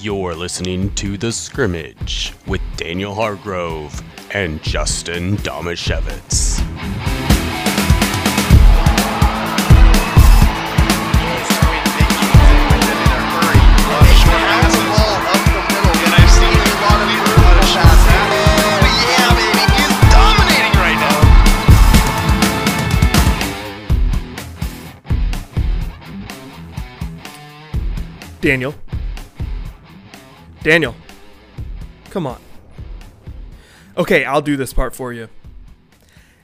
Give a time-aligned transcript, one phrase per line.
[0.00, 6.60] You're listening to The Scrimmage with Daniel Hargrove and Justin Damasiewicz.
[28.40, 28.74] Daniel.
[30.62, 30.94] Daniel.
[32.10, 32.38] Come on.
[33.96, 35.28] Okay, I'll do this part for you.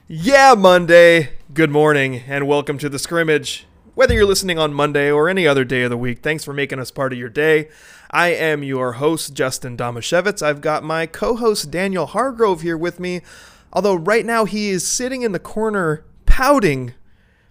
[0.08, 1.34] Yeah, Monday.
[1.54, 3.66] Good morning, and welcome to the scrimmage.
[3.94, 6.80] Whether you're listening on Monday or any other day of the week, thanks for making
[6.80, 7.68] us part of your day.
[8.10, 10.42] I am your host, Justin Damasiewicz.
[10.42, 13.22] I've got my co host, Daniel Hargrove, here with me,
[13.72, 16.94] although right now he is sitting in the corner pouting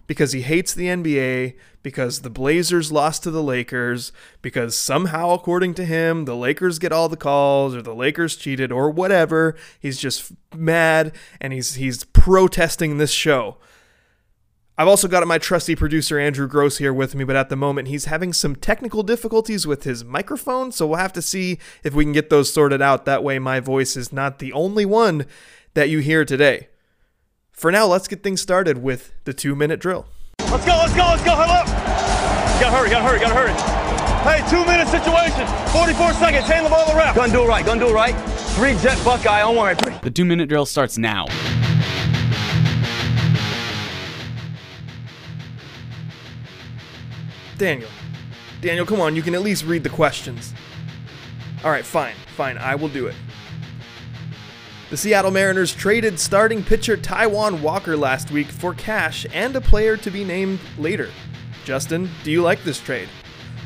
[0.08, 4.10] because he hates the NBA, because the Blazers lost to the Lakers,
[4.42, 8.72] because somehow, according to him, the Lakers get all the calls or the Lakers cheated
[8.72, 9.54] or whatever.
[9.78, 13.58] He's just mad and he's he's protesting this show.
[14.78, 17.88] I've also got my trusty producer Andrew Gross here with me, but at the moment
[17.88, 22.04] he's having some technical difficulties with his microphone, so we'll have to see if we
[22.04, 23.04] can get those sorted out.
[23.04, 25.26] That way, my voice is not the only one
[25.74, 26.68] that you hear today.
[27.58, 30.06] For now, let's get things started with the two minute drill.
[30.48, 31.66] Let's go, let's go, let's go, huddle up.
[32.60, 33.52] Gotta hurry, gotta hurry, gotta hurry.
[34.22, 37.16] Hey, two minute situation, 44 seconds, hand the ball to the ref.
[37.32, 38.14] Do right, gonna do right.
[38.54, 39.74] Three jet Buckeye, don't worry.
[40.02, 41.26] The two minute drill starts now.
[47.56, 47.90] Daniel.
[48.60, 50.54] Daniel, come on, you can at least read the questions.
[51.64, 53.16] All right, fine, fine, I will do it.
[54.90, 59.98] The Seattle Mariners traded starting pitcher Taijuan Walker last week for cash and a player
[59.98, 61.10] to be named later.
[61.66, 63.10] Justin, do you like this trade?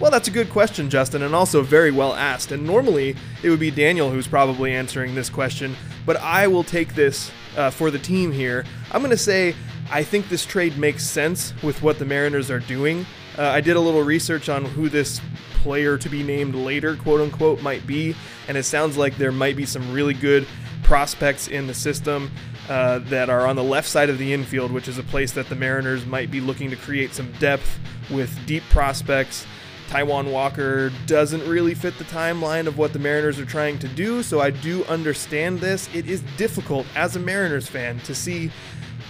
[0.01, 2.51] Well, that's a good question, Justin, and also very well asked.
[2.51, 6.97] And normally it would be Daniel who's probably answering this question, but I will take
[6.97, 8.65] this uh, for the team here.
[8.91, 9.55] I'm going to say
[9.93, 13.07] I think this trade makes sense with what the Mariners are doing.
[13.39, 15.21] Uh, I did a little research on who this
[15.63, 18.17] player to be named later, quote unquote, might be,
[18.49, 20.49] and it sounds like there might be some really good
[20.93, 22.31] prospects in the system
[22.69, 25.49] uh, that are on the left side of the infield, which is a place that
[25.49, 27.81] the Mariners might be looking to create some depth
[28.11, 29.47] with deep prospects.
[29.89, 34.23] Taijuan Walker doesn't really fit the timeline of what the Mariners are trying to do,
[34.23, 35.89] so I do understand this.
[35.95, 38.51] It is difficult as a Mariners fan to see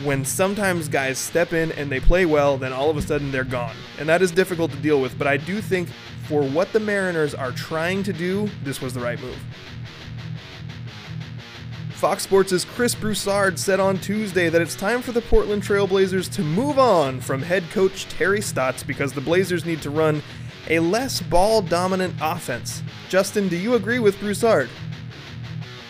[0.04, 3.43] when sometimes guys step in and they play well, then all of a sudden they're
[3.43, 3.75] gone.
[3.99, 5.88] And that is difficult to deal with, but I do think
[6.28, 9.38] for what the Mariners are trying to do, this was the right move.
[12.02, 16.42] Fox Sports' Chris Broussard said on Tuesday that it's time for the Portland Trailblazers to
[16.42, 20.20] move on from head coach Terry Stotts because the Blazers need to run
[20.68, 22.82] a less ball dominant offense.
[23.08, 24.68] Justin, do you agree with Broussard?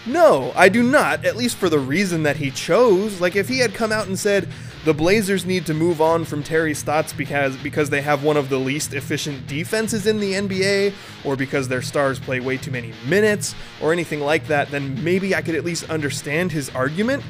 [0.05, 3.19] No, I do not, at least for the reason that he chose.
[3.19, 4.47] Like, if he had come out and said,
[4.85, 8.49] the Blazers need to move on from Terry Stotts because because they have one of
[8.49, 10.93] the least efficient defenses in the NBA
[11.25, 15.35] or because their stars play way too many minutes or anything like that, then maybe
[15.35, 17.23] I could at least understand his argument.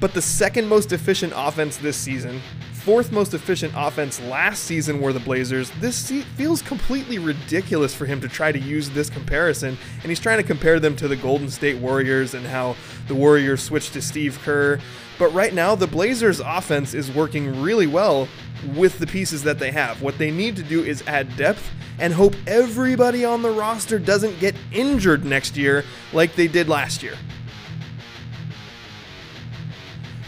[0.00, 2.40] But the second most efficient offense this season,
[2.72, 5.70] fourth most efficient offense last season were the Blazers.
[5.80, 10.38] This feels completely ridiculous for him to try to use this comparison, and he's trying
[10.38, 12.76] to compare them to the Golden State Warriors and how
[13.08, 14.78] the Warriors switched to Steve Kerr.
[15.18, 18.28] But right now, the Blazers' offense is working really well
[18.74, 20.02] with the pieces that they have.
[20.02, 24.38] What they need to do is add depth and hope everybody on the roster doesn't
[24.38, 27.14] get injured next year like they did last year.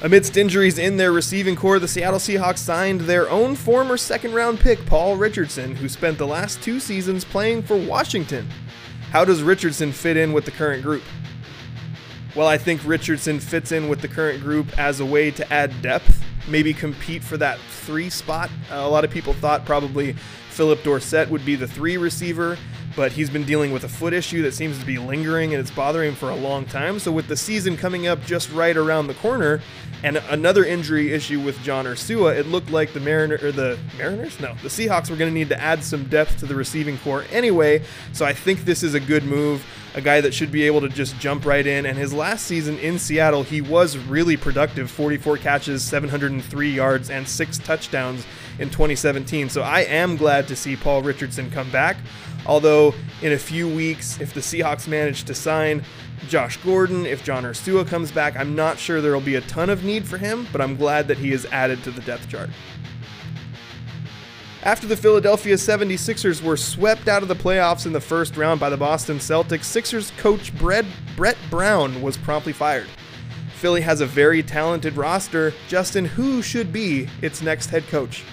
[0.03, 4.59] Amidst injuries in their receiving corps, the Seattle Seahawks signed their own former second round
[4.59, 8.49] pick, Paul Richardson, who spent the last two seasons playing for Washington.
[9.11, 11.03] How does Richardson fit in with the current group?
[12.37, 15.83] Well, I think Richardson fits in with the current group as a way to add
[15.83, 18.51] depth, maybe compete for that three spot.
[18.71, 20.13] Uh, a lot of people thought probably
[20.51, 22.57] Phillip Dorsett would be the three receiver,
[22.97, 25.71] but he's been dealing with a foot issue that seems to be lingering and it's
[25.71, 26.99] bothering him for a long time.
[26.99, 29.61] So, with the season coming up just right around the corner
[30.03, 34.41] and another injury issue with John Ursua, it looked like the Mariner or the Mariners,
[34.41, 37.25] no, the Seahawks were going to need to add some depth to the receiving corps
[37.31, 37.83] anyway.
[38.13, 39.65] So, I think this is a good move
[39.95, 41.87] a guy that should be able to just jump right in.
[41.87, 47.27] And his last season in Seattle, he was really productive 44 catches, 703 yards, and
[47.27, 48.25] six touchdowns
[48.59, 49.49] in 2017.
[49.49, 51.97] So I am glad to see Paul Richardson come back.
[52.51, 55.85] Although, in a few weeks, if the Seahawks manage to sign
[56.29, 59.71] Josh Gordon, if John Ursua comes back, I'm not sure there will be a ton
[59.71, 62.51] of need for him, but I'm glad that he is added to the depth chart.
[64.65, 68.69] After the Philadelphia 76ers were swept out of the playoffs in the first round by
[68.69, 70.87] the Boston Celtics, Sixers coach Brett,
[71.17, 72.89] Brett Brown was promptly fired.
[73.55, 75.55] Philly has a very talented roster.
[75.69, 78.25] Justin, who should be its next head coach?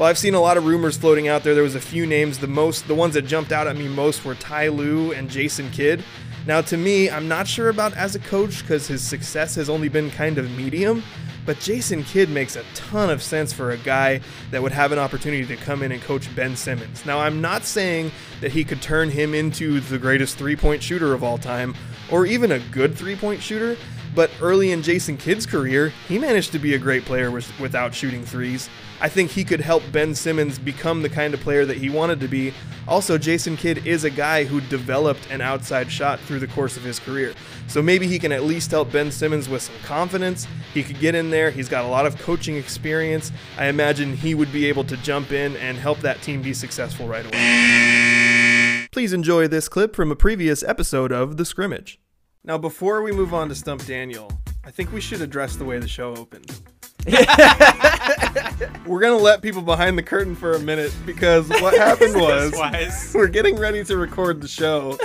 [0.00, 1.52] Well, I've seen a lot of rumors floating out there.
[1.52, 2.38] There was a few names.
[2.38, 5.70] The most, the ones that jumped out at me most were Ty Lue and Jason
[5.72, 6.02] Kidd.
[6.46, 9.90] Now, to me, I'm not sure about as a coach because his success has only
[9.90, 11.02] been kind of medium.
[11.44, 14.98] But Jason Kidd makes a ton of sense for a guy that would have an
[14.98, 17.04] opportunity to come in and coach Ben Simmons.
[17.04, 18.10] Now, I'm not saying
[18.40, 21.74] that he could turn him into the greatest three point shooter of all time
[22.10, 23.76] or even a good three point shooter,
[24.14, 28.24] but early in Jason Kidd's career, he managed to be a great player without shooting
[28.24, 28.70] threes.
[29.02, 32.20] I think he could help Ben Simmons become the kind of player that he wanted
[32.20, 32.52] to be.
[32.86, 36.82] Also, Jason Kidd is a guy who developed an outside shot through the course of
[36.82, 37.32] his career.
[37.66, 40.46] So maybe he can at least help Ben Simmons with some confidence.
[40.74, 41.50] He could get in there.
[41.50, 43.32] He's got a lot of coaching experience.
[43.56, 47.06] I imagine he would be able to jump in and help that team be successful
[47.06, 48.86] right away.
[48.92, 52.00] Please enjoy this clip from a previous episode of The Scrimmage.
[52.42, 54.32] Now, before we move on to Stump Daniel,
[54.64, 56.60] I think we should address the way the show opened.
[58.86, 63.26] we're gonna let people behind the curtain for a minute because what happened was we're
[63.26, 64.98] getting ready to record the show,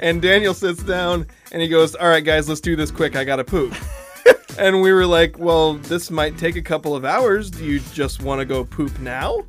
[0.00, 3.16] and Daniel sits down and he goes, "All right, guys, let's do this quick.
[3.16, 3.74] I gotta poop."
[4.58, 7.50] and we were like, "Well, this might take a couple of hours.
[7.50, 9.44] Do you just want to go poop now?"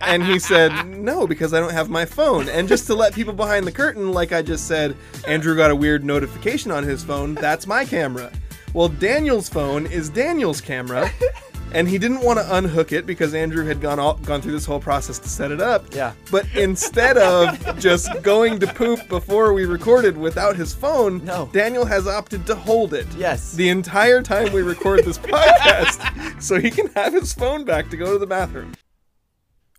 [0.00, 3.32] and he said, "No, because I don't have my phone." And just to let people
[3.32, 4.96] behind the curtain, like I just said,
[5.26, 7.34] Andrew got a weird notification on his phone.
[7.34, 8.32] That's my camera.
[8.78, 11.10] Well, Daniel's phone is Daniel's camera.
[11.72, 14.64] and he didn't want to unhook it because Andrew had gone all, gone through this
[14.64, 15.92] whole process to set it up.
[15.92, 16.12] Yeah.
[16.30, 21.50] But instead of just going to poop before we recorded without his phone, no.
[21.52, 23.08] Daniel has opted to hold it.
[23.16, 23.52] Yes.
[23.52, 27.96] The entire time we record this podcast, so he can have his phone back to
[27.96, 28.74] go to the bathroom.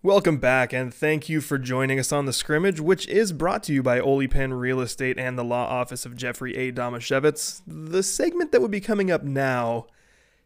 [0.01, 3.73] Welcome back, and thank you for joining us on the scrimmage, which is brought to
[3.73, 6.71] you by Oly Pen Real Estate and the Law Office of Jeffrey A.
[6.71, 7.63] Damasiewicz.
[7.67, 9.87] The segment that would be coming up now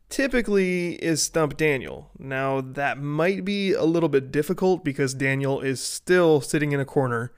[0.09, 2.09] typically is Stump Daniel.
[2.17, 6.85] Now, that might be a little bit difficult because Daniel is still sitting in a
[6.85, 7.31] corner,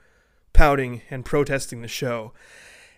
[0.53, 2.31] pouting and protesting the show.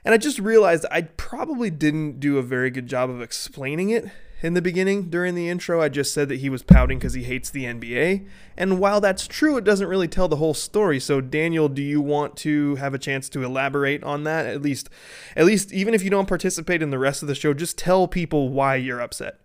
[0.05, 4.11] And I just realized I probably didn't do a very good job of explaining it
[4.42, 5.81] in the beginning during the intro.
[5.81, 8.28] I just said that he was pouting because he hates the NBA.
[8.56, 11.00] And while that's true, it doesn't really tell the whole story.
[11.00, 14.45] So Daniel, do you want to have a chance to elaborate on that?
[14.45, 14.89] At least
[15.36, 18.07] at least even if you don't participate in the rest of the show, just tell
[18.07, 19.39] people why you're upset.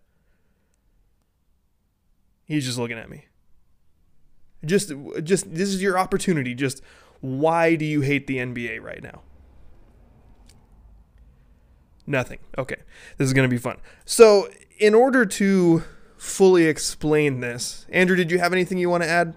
[2.44, 3.27] He's just looking at me.
[4.65, 4.93] Just
[5.23, 6.55] just this is your opportunity.
[6.55, 6.83] Just
[7.21, 9.23] why do you hate the NBA right now?
[12.06, 12.39] Nothing.
[12.59, 12.77] Okay.
[13.17, 13.79] This is going to be fun.
[14.05, 15.84] So, in order to
[16.16, 19.34] fully explain this, Andrew, did you have anything you want to add?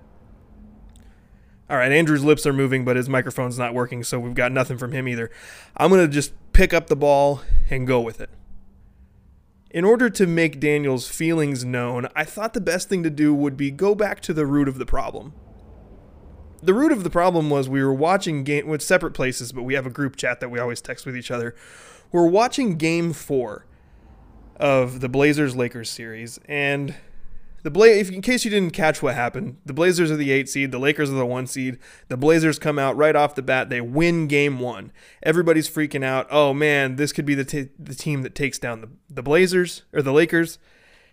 [1.68, 4.78] All right, Andrew's lips are moving, but his microphone's not working, so we've got nothing
[4.78, 5.32] from him either.
[5.76, 7.42] I'm going to just pick up the ball
[7.72, 8.30] and go with it.
[9.72, 13.58] In order to make Daniel's feelings known, I thought the best thing to do would
[13.58, 15.34] be go back to the root of the problem.
[16.62, 19.74] The root of the problem was we were watching game with separate places, but we
[19.74, 21.56] have a group chat that we always text with each other.
[22.12, 23.66] We're watching game 4
[24.58, 26.96] of the Blazers Lakers series, and
[27.64, 30.48] the Bla- if, in case you didn't catch what happened, the Blazers are the eight
[30.48, 31.80] seed, the Lakers are the one seed.
[32.10, 34.92] The Blazers come out right off the bat, they win game one.
[35.24, 36.28] Everybody's freaking out.
[36.30, 39.82] Oh man, this could be the t- the team that takes down the the Blazers
[39.94, 40.60] or the Lakers.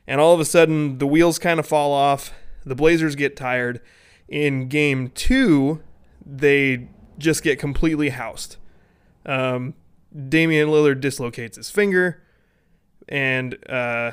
[0.06, 2.32] And all of a sudden, the wheels kind of fall off.
[2.66, 3.80] The Blazers get tired.
[4.28, 5.82] In game two,
[6.24, 8.56] they just get completely housed.
[9.24, 9.74] Um,
[10.28, 12.22] Damian Lillard dislocates his finger
[13.12, 14.12] and uh,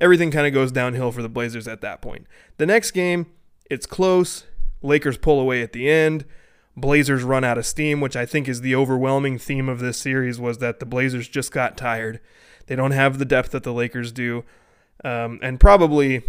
[0.00, 2.26] everything kind of goes downhill for the Blazers at that point.
[2.58, 3.26] The next game,
[3.70, 4.44] it's close.
[4.82, 6.24] Lakers pull away at the end.
[6.76, 10.40] Blazers run out of steam, which I think is the overwhelming theme of this series
[10.40, 12.20] was that the Blazers just got tired.
[12.66, 14.44] They don't have the depth that the Lakers do.
[15.04, 16.24] Um, and probably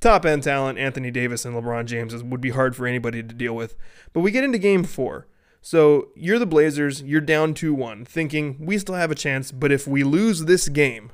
[0.00, 3.56] top end talent, Anthony Davis and LeBron James, would be hard for anybody to deal
[3.56, 3.74] with.
[4.12, 5.26] But we get into game four.
[5.66, 9.72] So you're the Blazers, you're down 2 1, thinking we still have a chance, but
[9.72, 11.10] if we lose this game,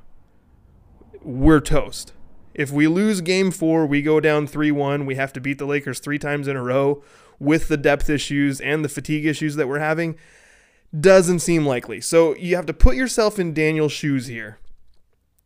[1.22, 2.12] we're toast.
[2.52, 5.06] If we lose game four, we go down 3 1.
[5.06, 7.02] We have to beat the Lakers three times in a row
[7.38, 10.16] with the depth issues and the fatigue issues that we're having.
[10.94, 12.02] Doesn't seem likely.
[12.02, 14.58] So you have to put yourself in Daniel's shoes here.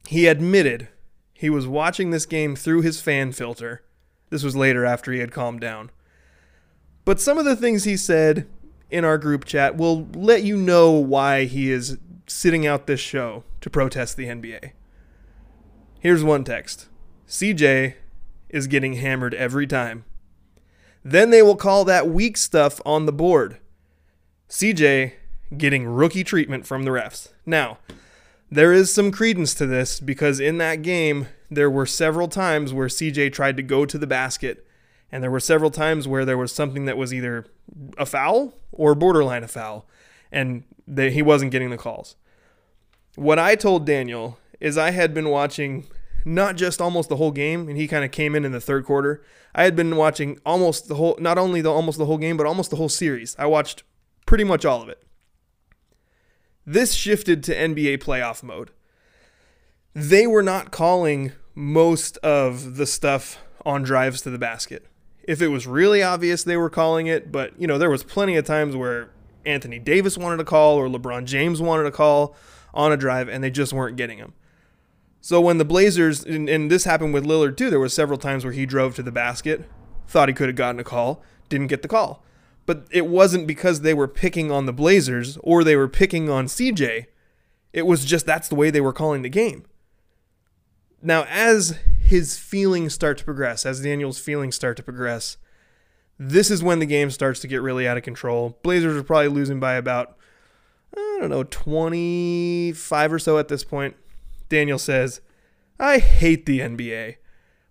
[0.08, 0.88] He admitted
[1.32, 3.84] he was watching this game through his fan filter.
[4.30, 5.92] This was later after he had calmed down.
[7.04, 8.48] But some of the things he said
[8.90, 13.44] in our group chat will let you know why he is sitting out this show
[13.60, 14.72] to protest the NBA.
[15.98, 16.88] Here's one text
[17.28, 17.94] CJ
[18.48, 20.04] is getting hammered every time.
[21.04, 23.58] Then they will call that weak stuff on the board.
[24.48, 25.12] CJ
[25.56, 27.28] getting rookie treatment from the refs.
[27.44, 27.78] Now,
[28.50, 32.88] there is some credence to this because in that game, there were several times where
[32.88, 34.65] CJ tried to go to the basket,
[35.10, 37.46] and there were several times where there was something that was either
[37.96, 39.86] a foul or borderline a foul,
[40.30, 40.64] and
[40.96, 42.16] he wasn't getting the calls.
[43.14, 45.86] What I told Daniel is I had been watching
[46.24, 48.84] not just almost the whole game, and he kind of came in in the third
[48.84, 49.22] quarter.
[49.54, 52.46] I had been watching almost the whole, not only the almost the whole game, but
[52.46, 53.36] almost the whole series.
[53.38, 53.84] I watched
[54.26, 55.02] pretty much all of it.
[56.66, 58.72] This shifted to NBA playoff mode.
[59.94, 64.84] They were not calling most of the stuff on drives to the basket.
[65.26, 68.36] If it was really obvious, they were calling it, but you know, there was plenty
[68.36, 69.10] of times where
[69.44, 72.36] Anthony Davis wanted a call or LeBron James wanted a call
[72.74, 74.34] on a drive and they just weren't getting them.
[75.20, 78.44] So when the Blazers, and, and this happened with Lillard too, there was several times
[78.44, 79.64] where he drove to the basket,
[80.06, 82.22] thought he could have gotten a call, didn't get the call.
[82.64, 86.46] But it wasn't because they were picking on the Blazers or they were picking on
[86.46, 87.06] CJ.
[87.72, 89.64] It was just that's the way they were calling the game.
[91.02, 95.38] Now, as his feelings start to progress, as Daniel's feelings start to progress,
[96.20, 98.56] this is when the game starts to get really out of control.
[98.62, 100.16] Blazers are probably losing by about,
[100.96, 103.96] I don't know, 25 or so at this point.
[104.48, 105.20] Daniel says,
[105.80, 107.16] I hate the NBA.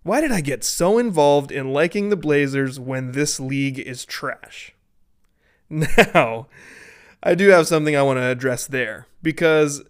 [0.02, 4.74] Why did I get so involved in liking the Blazers when this league is trash?
[5.68, 6.46] Now,
[7.24, 9.82] I do have something I want to address there because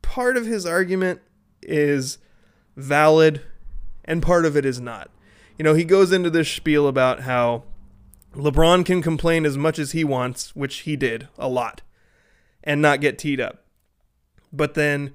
[0.00, 1.20] part of his argument
[1.60, 2.16] is
[2.76, 3.42] valid
[4.04, 5.10] and part of it is not.
[5.58, 7.64] You know, he goes into this spiel about how
[8.34, 11.82] LeBron can complain as much as he wants, which he did a lot,
[12.64, 13.64] and not get teed up.
[14.52, 15.12] But then,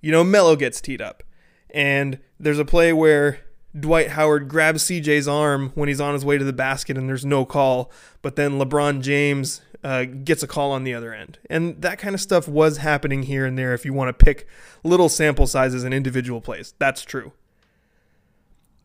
[0.00, 1.22] you know, Melo gets teed up.
[1.70, 3.40] And there's a play where
[3.78, 7.24] Dwight Howard grabs CJ's arm when he's on his way to the basket and there's
[7.24, 7.90] no call,
[8.22, 11.38] but then LeBron James uh, gets a call on the other end.
[11.48, 14.46] And that kind of stuff was happening here and there if you want to pick
[14.82, 16.74] little sample sizes and individual plays.
[16.78, 17.32] That's true.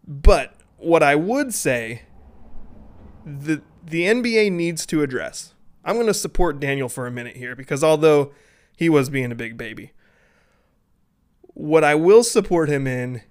[0.08, 2.04] But what I would say
[3.26, 5.54] the the NBA needs to address.
[5.84, 8.32] I'm going to support Daniel for a minute here because although
[8.78, 9.92] he was being a big baby,
[11.42, 13.22] what I will support him in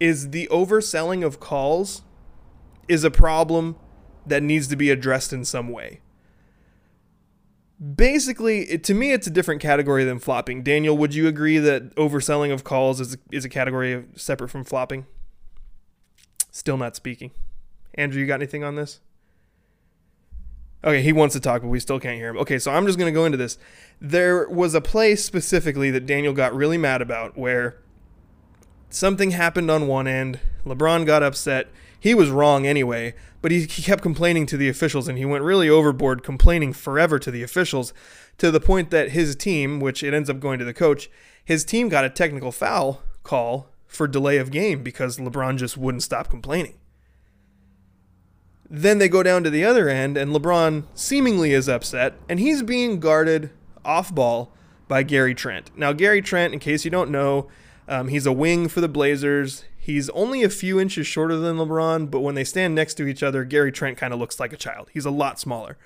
[0.00, 2.02] is the overselling of calls
[2.88, 3.76] is a problem
[4.26, 6.00] that needs to be addressed in some way.
[7.82, 10.62] Basically, it, to me, it's a different category than flopping.
[10.62, 15.06] Daniel, would you agree that overselling of calls is, is a category separate from flopping?
[16.52, 17.32] Still not speaking.
[17.94, 19.00] Andrew, you got anything on this?
[20.84, 22.38] Okay, he wants to talk, but we still can't hear him.
[22.38, 23.56] Okay, so I'm just going to go into this.
[24.00, 27.78] There was a play specifically that Daniel got really mad about where
[28.90, 30.40] something happened on one end.
[30.66, 31.68] LeBron got upset.
[32.02, 35.44] He was wrong anyway, but he, he kept complaining to the officials and he went
[35.44, 37.94] really overboard, complaining forever to the officials
[38.38, 41.08] to the point that his team, which it ends up going to the coach,
[41.44, 46.02] his team got a technical foul call for delay of game because LeBron just wouldn't
[46.02, 46.74] stop complaining.
[48.68, 52.64] Then they go down to the other end, and LeBron seemingly is upset, and he's
[52.64, 53.50] being guarded
[53.84, 54.52] off ball
[54.88, 55.70] by Gary Trent.
[55.76, 57.48] Now, Gary Trent, in case you don't know,
[57.86, 59.64] um, he's a wing for the Blazers.
[59.84, 63.20] He's only a few inches shorter than LeBron, but when they stand next to each
[63.20, 64.88] other, Gary Trent kind of looks like a child.
[64.94, 65.76] He's a lot smaller.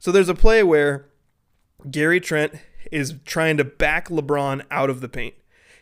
[0.00, 1.06] So there's a play where
[1.88, 2.54] Gary Trent
[2.90, 5.34] is trying to back LeBron out of the paint.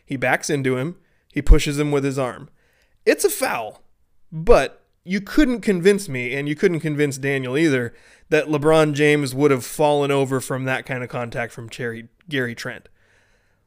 [0.05, 0.97] He backs into him,
[1.31, 2.47] he pushes him with his arm.
[3.07, 3.81] It's a foul,
[4.31, 7.91] but you couldn't convince me, and you couldn't convince Daniel either,
[8.29, 12.53] that LeBron James would have fallen over from that kind of contact from Cherry, Gary
[12.53, 12.87] Trent.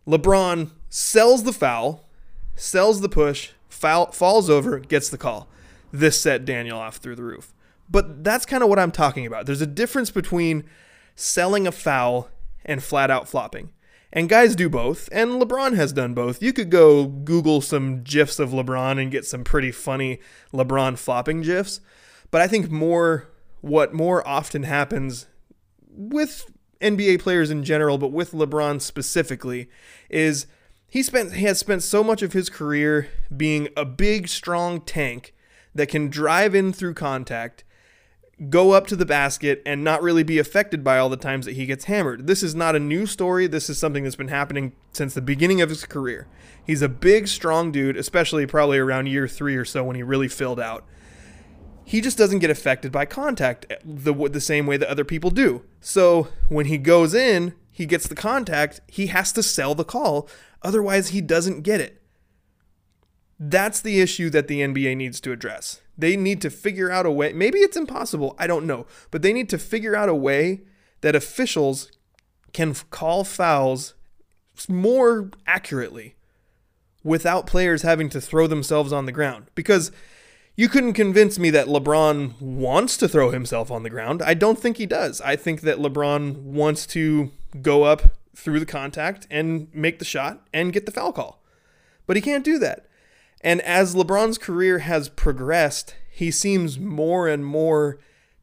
[0.07, 2.09] LeBron sells the foul,
[2.55, 5.49] sells the push, foul, falls over, gets the call.
[5.93, 7.55] This set Daniel off through the roof.
[7.89, 9.47] But that's kind of what I'm talking about.
[9.47, 10.65] There's a difference between
[11.15, 12.29] selling a foul
[12.65, 13.71] and flat out flopping.
[14.13, 16.43] And guys do both, and LeBron has done both.
[16.43, 20.21] You could go Google some GIFs of LeBron and get some pretty funny
[20.55, 21.81] LeBron flopping GIFs.
[22.31, 23.29] But I think more
[23.61, 25.27] what more often happens
[25.91, 29.69] with NBA players in general, but with LeBron specifically,
[30.09, 30.47] is
[30.97, 35.35] he spent he has spent so much of his career being a big, strong tank
[35.75, 37.65] that can drive in through contact,
[38.49, 41.55] go up to the basket, and not really be affected by all the times that
[41.55, 42.27] he gets hammered.
[42.27, 43.47] This is not a new story.
[43.47, 46.29] This is something that's been happening since the beginning of his career.
[46.65, 50.29] He's a big, strong dude, especially probably around year three or so when he really
[50.29, 50.87] filled out
[51.89, 55.63] he just doesn't get affected by contact the the same way that other people do.
[55.81, 60.29] So when he goes in, he gets the contact, he has to sell the call,
[60.63, 62.03] otherwise he doesn't get it.
[63.39, 65.83] That's the issue that the NBA needs to address.
[65.99, 67.33] They need to figure out a way.
[67.33, 68.35] Maybe it's impossible.
[68.39, 68.87] I don't know.
[69.11, 70.63] But they need to figure out a way
[71.03, 71.91] that officials
[72.53, 73.95] can call fouls
[74.69, 76.17] more accurately
[77.05, 79.47] without players having to throw themselves on the ground.
[79.55, 79.93] Because
[80.57, 84.23] you couldn't convince me that LeBron wants to throw himself on the ground.
[84.23, 85.21] I don't think he does.
[85.21, 90.47] I think that LeBron wants to go up through the contact and make the shot
[90.53, 91.43] and get the foul call.
[92.07, 92.87] But he can't do that.
[93.41, 97.99] And as LeBron's career has progressed, he seems more and more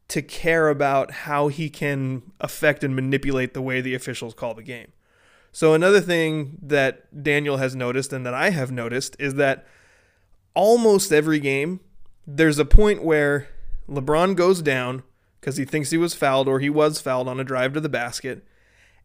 [0.08, 4.62] to care about how he can affect and manipulate the way the officials call the
[4.62, 4.92] game.
[5.50, 9.64] So, another thing that Daniel has noticed and that I have noticed is that
[10.52, 11.80] almost every game,
[12.26, 13.48] there's a point where
[13.88, 15.04] LeBron goes down
[15.40, 17.88] because he thinks he was fouled or he was fouled on a drive to the
[17.88, 18.44] basket.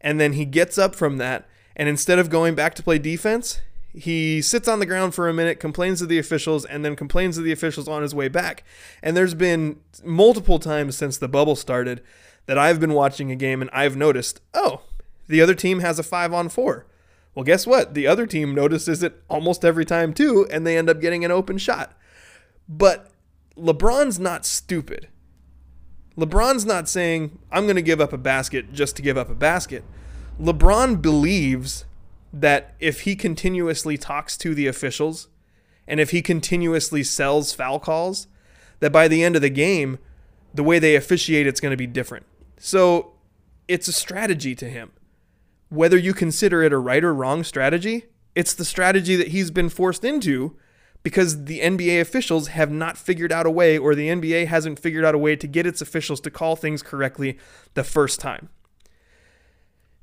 [0.00, 1.48] And then he gets up from that.
[1.76, 3.60] And instead of going back to play defense,
[3.92, 7.36] he sits on the ground for a minute, complains to the officials, and then complains
[7.36, 8.64] to the officials on his way back.
[9.02, 12.02] And there's been multiple times since the bubble started
[12.46, 14.82] that I've been watching a game and I've noticed, oh,
[15.26, 16.86] the other team has a five on four.
[17.34, 17.94] Well, guess what?
[17.94, 21.30] The other team notices it almost every time too, and they end up getting an
[21.30, 21.96] open shot.
[22.68, 23.10] But
[23.56, 25.08] LeBron's not stupid.
[26.20, 29.34] LeBron's not saying, I'm going to give up a basket just to give up a
[29.34, 29.84] basket.
[30.40, 31.84] LeBron believes
[32.32, 35.28] that if he continuously talks to the officials
[35.86, 38.26] and if he continuously sells foul calls,
[38.80, 39.98] that by the end of the game,
[40.54, 42.26] the way they officiate it's going to be different.
[42.58, 43.12] So
[43.68, 44.92] it's a strategy to him.
[45.68, 49.68] Whether you consider it a right or wrong strategy, it's the strategy that he's been
[49.68, 50.56] forced into
[51.02, 55.04] because the NBA officials have not figured out a way, or the NBA hasn't figured
[55.04, 57.38] out a way to get its officials to call things correctly
[57.74, 58.50] the first time.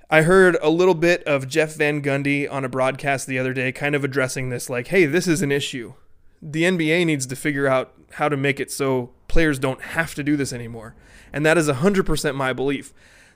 [0.10, 3.72] I heard a little bit of Jeff Van Gundy on a broadcast the other day,
[3.72, 5.94] kind of addressing this like, hey, this is an issue.
[6.42, 10.24] The NBA needs to figure out how to make it so players don't have to
[10.24, 10.96] do this anymore.
[11.34, 12.94] And that is 100% my belief.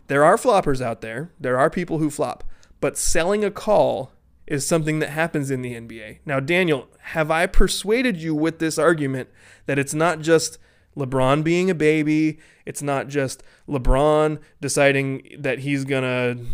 [0.07, 2.43] There are floppers out there, there are people who flop,
[2.79, 4.13] but selling a call
[4.51, 6.19] is something that happens in the NBA.
[6.25, 9.29] Now, Daniel, have I persuaded you with this argument
[9.65, 10.57] that it's not just
[10.97, 12.37] LeBron being a baby.
[12.65, 16.45] It's not just LeBron deciding that he's going to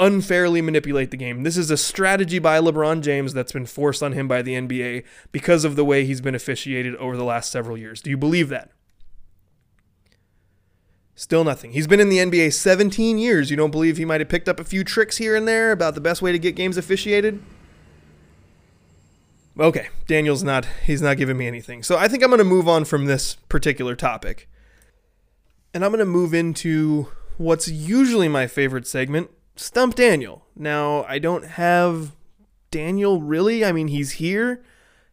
[0.00, 1.44] unfairly manipulate the game.
[1.44, 5.04] This is a strategy by LeBron James that's been forced on him by the NBA
[5.30, 8.00] because of the way he's been officiated over the last several years.
[8.00, 8.72] Do you believe that?
[11.18, 11.72] Still nothing.
[11.72, 13.50] He's been in the NBA 17 years.
[13.50, 15.96] You don't believe he might have picked up a few tricks here and there about
[15.96, 17.42] the best way to get games officiated?
[19.58, 21.82] Okay, Daniel's not he's not giving me anything.
[21.82, 24.48] So I think I'm going to move on from this particular topic.
[25.74, 30.46] And I'm going to move into what's usually my favorite segment, Stump Daniel.
[30.54, 32.12] Now, I don't have
[32.70, 33.64] Daniel really.
[33.64, 34.62] I mean, he's here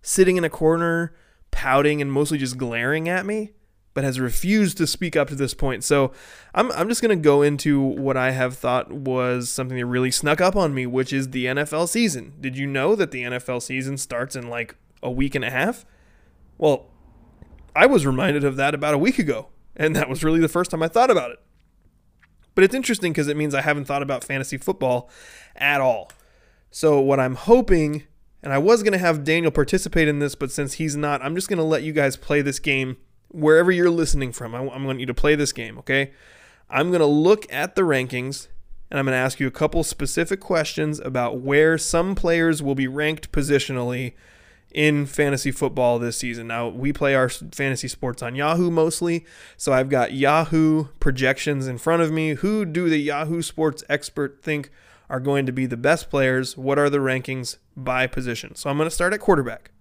[0.03, 1.15] sitting in a corner
[1.49, 3.53] pouting and mostly just glaring at me
[3.95, 5.84] but has refused to speak up to this point.
[5.84, 6.12] So
[6.53, 10.12] I'm, I'm just going to go into what I have thought was something that really
[10.12, 12.34] snuck up on me, which is the NFL season.
[12.39, 15.86] Did you know that the NFL season starts in like a week and a half?
[16.58, 16.88] Well,
[17.73, 20.71] I was reminded of that about a week ago, and that was really the first
[20.71, 21.39] time I thought about it.
[22.53, 25.10] But it's interesting because it means I haven't thought about fantasy football
[25.55, 26.12] at all.
[26.69, 28.03] So, what I'm hoping,
[28.43, 31.36] and I was going to have Daniel participate in this, but since he's not, I'm
[31.36, 32.97] just going to let you guys play this game
[33.36, 36.12] wherever you're listening from, I, am want you to play this game, okay?
[36.69, 38.48] I'm going to look at the rankings
[38.89, 42.76] and I'm going to ask you a couple specific questions about where some players will
[42.76, 44.13] be ranked positionally
[44.71, 46.48] in fantasy football this season.
[46.48, 49.26] Now, we play our fantasy sports on Yahoo mostly,
[49.58, 52.36] so I've got Yahoo projections in front of me.
[52.36, 54.69] Who do the Yahoo Sports expert think
[55.10, 56.58] are going to be the best players?
[56.58, 58.56] What are the rankings by position?
[58.56, 59.71] So I'm going to start at quarterback.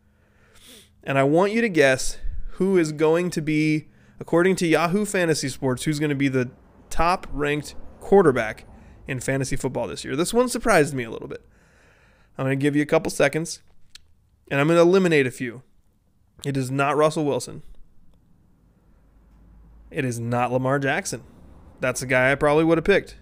[1.02, 2.18] And I want you to guess
[2.54, 3.88] who is going to be,
[4.20, 6.50] according to Yahoo Fantasy Sports, who's going to be the
[6.90, 8.64] top ranked quarterback
[9.06, 10.14] in fantasy football this year.
[10.14, 11.44] This one surprised me a little bit.
[12.38, 13.62] I'm going to give you a couple seconds
[14.50, 15.62] and I'm going to eliminate a few.
[16.44, 17.62] It is not Russell Wilson.
[19.90, 21.22] It is not Lamar Jackson.
[21.80, 23.16] That's a guy I probably would have picked.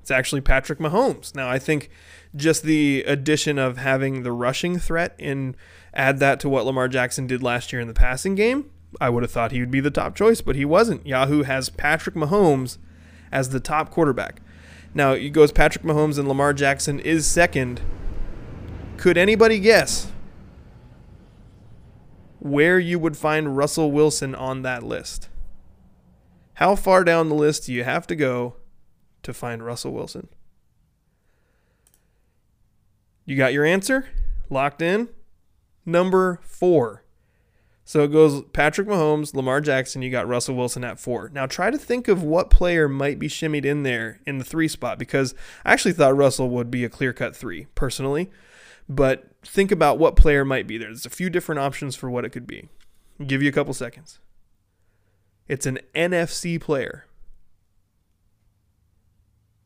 [0.00, 1.34] It's actually Patrick Mahomes.
[1.34, 1.90] Now, I think
[2.34, 5.56] just the addition of having the rushing threat and
[5.94, 9.22] add that to what Lamar Jackson did last year in the passing game, I would
[9.22, 11.06] have thought he would be the top choice, but he wasn't.
[11.06, 12.78] Yahoo has Patrick Mahomes
[13.30, 14.40] as the top quarterback.
[14.94, 17.80] Now, it goes Patrick Mahomes and Lamar Jackson is second.
[18.96, 20.10] Could anybody guess
[22.40, 25.28] where you would find Russell Wilson on that list?
[26.54, 28.56] How far down the list do you have to go
[29.22, 30.28] to find Russell Wilson?
[33.24, 34.08] You got your answer?
[34.50, 35.08] Locked in?
[35.84, 37.04] Number four.
[37.84, 41.28] So it goes Patrick Mahomes, Lamar Jackson, you got Russell Wilson at four.
[41.32, 44.68] Now try to think of what player might be shimmied in there in the three
[44.68, 48.30] spot because I actually thought Russell would be a clear cut three personally.
[48.88, 50.88] But think about what player might be there.
[50.88, 52.68] There's a few different options for what it could be.
[53.18, 54.20] I'll give you a couple seconds.
[55.48, 57.06] It's an NFC player.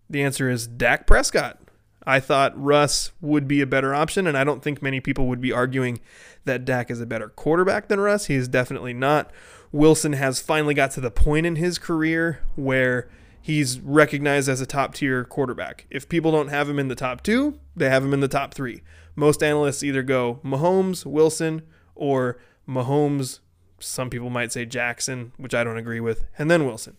[0.09, 1.59] The answer is Dak Prescott.
[2.07, 5.41] I thought Russ would be a better option, and I don't think many people would
[5.41, 6.01] be arguing
[6.45, 8.27] that Dak is a better quarterback than Russ.
[8.27, 9.31] He is definitely not.
[9.73, 13.09] Wilson has finally got to the point in his career where
[13.41, 15.87] he's recognized as a top tier quarterback.
[15.91, 18.55] If people don't have him in the top two, they have him in the top
[18.55, 18.83] three.
[19.17, 21.63] Most analysts either go Mahomes, Wilson,
[21.95, 22.39] or
[22.69, 23.41] Mahomes,
[23.79, 26.97] some people might say Jackson, which I don't agree with, and then Wilson.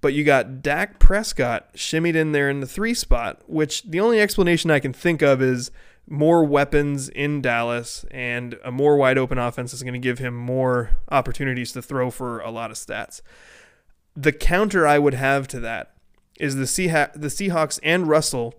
[0.00, 4.20] But you got Dak Prescott shimmied in there in the three spot, which the only
[4.20, 5.70] explanation I can think of is
[6.10, 10.34] more weapons in Dallas and a more wide open offense is going to give him
[10.34, 13.20] more opportunities to throw for a lot of stats.
[14.16, 15.94] The counter I would have to that
[16.40, 18.54] is the Seah- the Seahawks and Russell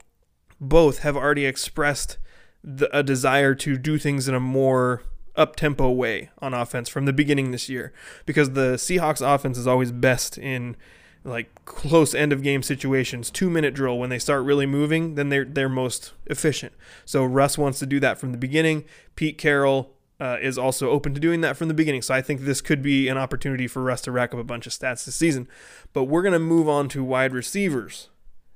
[0.60, 2.18] both have already expressed
[2.64, 5.04] the, a desire to do things in a more
[5.36, 7.94] up tempo way on offense from the beginning this year
[8.26, 10.76] because the Seahawks offense is always best in
[11.24, 15.30] like close end of game situations, two minute drill when they start really moving, then
[15.30, 16.74] they're they're most efficient.
[17.06, 18.86] So Russ wants to do that from the beginning.
[19.16, 22.02] Pete Carroll uh, is also open to doing that from the beginning.
[22.02, 24.68] So I think this could be an opportunity for Russ to rack up a bunch
[24.68, 25.48] of stats this season.
[25.94, 28.10] But we're gonna move on to wide receivers.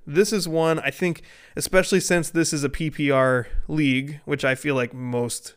[0.06, 1.22] This is one I think,
[1.56, 5.56] especially since this is a PPR league, which I feel like most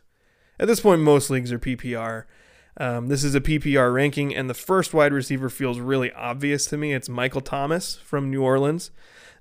[0.59, 2.23] at this point most leagues are PPR.
[2.79, 6.77] Um, this is a PPR ranking, and the first wide receiver feels really obvious to
[6.77, 6.93] me.
[6.93, 8.91] It's Michael Thomas from New Orleans.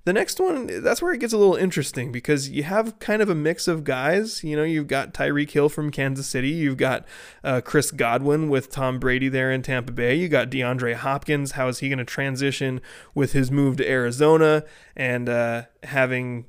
[0.04, 3.28] The next one, that's where it gets a little interesting because you have kind of
[3.28, 4.44] a mix of guys.
[4.44, 6.50] You know, you've got Tyreek Hill from Kansas City.
[6.50, 7.04] You've got
[7.42, 10.14] uh, Chris Godwin with Tom Brady there in Tampa Bay.
[10.14, 11.52] You got DeAndre Hopkins.
[11.52, 12.80] How is he going to transition
[13.16, 14.62] with his move to Arizona
[14.96, 16.44] and uh, having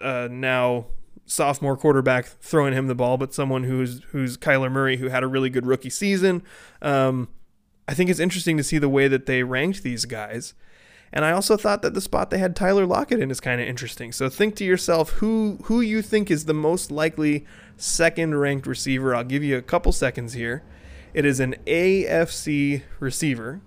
[0.00, 0.86] uh, now
[1.26, 5.26] sophomore quarterback throwing him the ball, but someone who's who's Kyler Murray, who had a
[5.26, 6.42] really good rookie season.
[6.80, 7.28] Um,
[7.88, 10.54] I think it's interesting to see the way that they ranked these guys.
[11.12, 13.66] And I also thought that the spot they had Tyler Lockett in is kind of
[13.66, 14.12] interesting.
[14.12, 17.44] So think to yourself who who you think is the most likely
[17.76, 19.14] second ranked receiver.
[19.14, 20.62] I'll give you a couple seconds here.
[21.12, 23.60] It is an AFC receiver.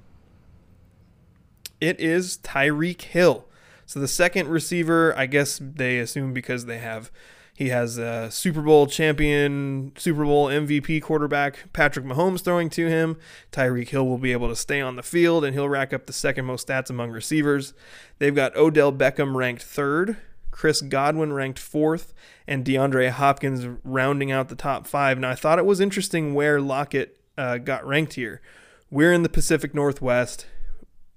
[1.80, 3.46] It is Tyreek Hill.
[3.86, 7.12] So the second receiver, I guess they assume because they have
[7.56, 13.18] he has a Super Bowl champion, Super Bowl MVP quarterback Patrick Mahomes throwing to him.
[13.54, 16.14] Tyreek Hill will be able to stay on the field and he'll rack up the
[16.14, 17.74] second most stats among receivers.
[18.20, 20.18] They've got Odell Beckham ranked third,
[20.52, 22.14] Chris Godwin ranked fourth,
[22.46, 25.18] and DeAndre Hopkins rounding out the top five.
[25.18, 28.42] Now, I thought it was interesting where Lockett uh, got ranked here.
[28.92, 30.46] We're in the Pacific Northwest.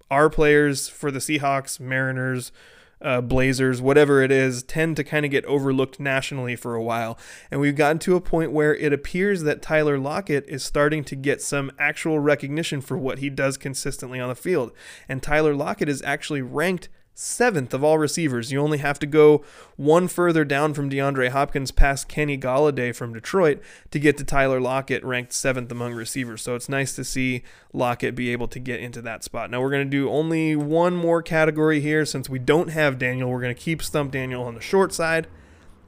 [0.09, 2.53] Our players for the Seahawks, Mariners,
[3.01, 7.19] uh, Blazers, whatever it is, tend to kind of get overlooked nationally for a while.
[7.51, 11.17] And we've gotten to a point where it appears that Tyler Lockett is starting to
[11.17, 14.73] get some actual recognition for what he does consistently on the field.
[15.09, 16.89] And Tyler Lockett is actually ranked
[17.20, 18.52] seventh of all receivers.
[18.52, 19.42] You only have to go
[19.76, 24.61] one further down from DeAndre Hopkins past Kenny Golladay from Detroit to get to Tyler
[24.61, 26.42] Lockett, ranked seventh among receivers.
[26.42, 29.50] So it's nice to see Lockett be able to get into that spot.
[29.50, 33.31] Now we're going to do only one more category here since we don't have Daniel.
[33.31, 35.26] We're going to keep Stump Daniel on the short side.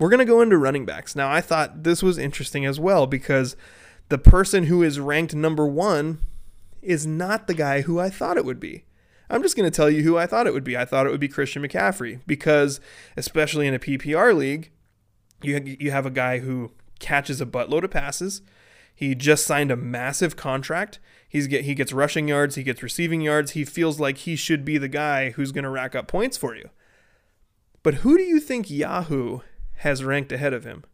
[0.00, 1.14] We're going to go into running backs.
[1.14, 3.54] Now I thought this was interesting as well because
[4.08, 6.18] the person who is ranked number one
[6.82, 8.82] is not the guy who I thought it would be.
[9.30, 10.76] I'm just going to tell you who I thought it would be.
[10.76, 12.80] I thought it would be Christian McCaffrey because,
[13.16, 14.70] especially in a PPR league,
[15.42, 18.42] you you have a guy who catches a buttload of passes.
[18.94, 20.98] He just signed a massive contract.
[21.28, 23.52] He's get he gets rushing yards, he gets receiving yards.
[23.52, 26.54] He feels like he should be the guy who's going to rack up points for
[26.54, 26.68] you.
[27.82, 29.40] But who do you think Yahoo
[29.76, 30.84] has ranked ahead of him?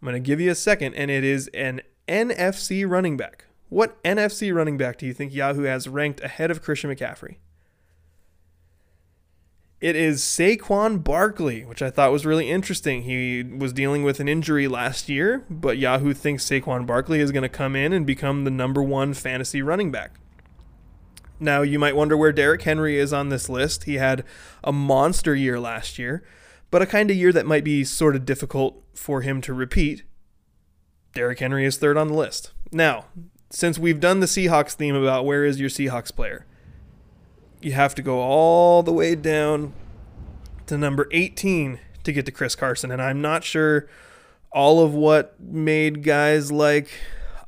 [0.00, 3.44] I'm going to give you a second, and it is an NFC running back.
[3.72, 7.36] What NFC running back do you think Yahoo has ranked ahead of Christian McCaffrey?
[9.80, 13.04] It is Saquon Barkley, which I thought was really interesting.
[13.04, 17.44] He was dealing with an injury last year, but Yahoo thinks Saquon Barkley is going
[17.44, 20.16] to come in and become the number one fantasy running back.
[21.40, 23.84] Now, you might wonder where Derrick Henry is on this list.
[23.84, 24.22] He had
[24.62, 26.22] a monster year last year,
[26.70, 30.02] but a kind of year that might be sort of difficult for him to repeat.
[31.14, 32.52] Derrick Henry is third on the list.
[32.70, 33.06] Now,
[33.52, 36.46] since we've done the Seahawks theme about where is your Seahawks player,
[37.60, 39.74] you have to go all the way down
[40.66, 42.90] to number 18 to get to Chris Carson.
[42.90, 43.88] And I'm not sure
[44.52, 46.88] all of what made guys like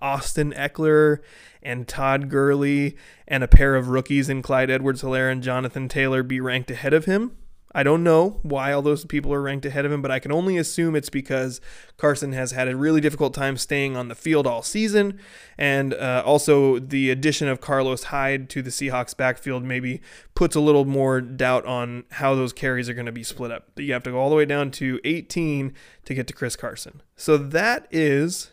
[0.03, 1.21] Austin Ekeler
[1.63, 6.23] and Todd Gurley and a pair of rookies in Clyde Edwards Helaire and Jonathan Taylor
[6.23, 7.35] be ranked ahead of him.
[7.75, 10.31] I don't know why all those people are ranked ahead of him, but I can
[10.31, 11.61] only assume it's because
[11.97, 15.19] Carson has had a really difficult time staying on the field all season.
[15.59, 20.01] And uh, also, the addition of Carlos Hyde to the Seahawks backfield maybe
[20.35, 23.71] puts a little more doubt on how those carries are going to be split up.
[23.75, 25.73] But You have to go all the way down to 18
[26.05, 27.03] to get to Chris Carson.
[27.17, 28.51] So that is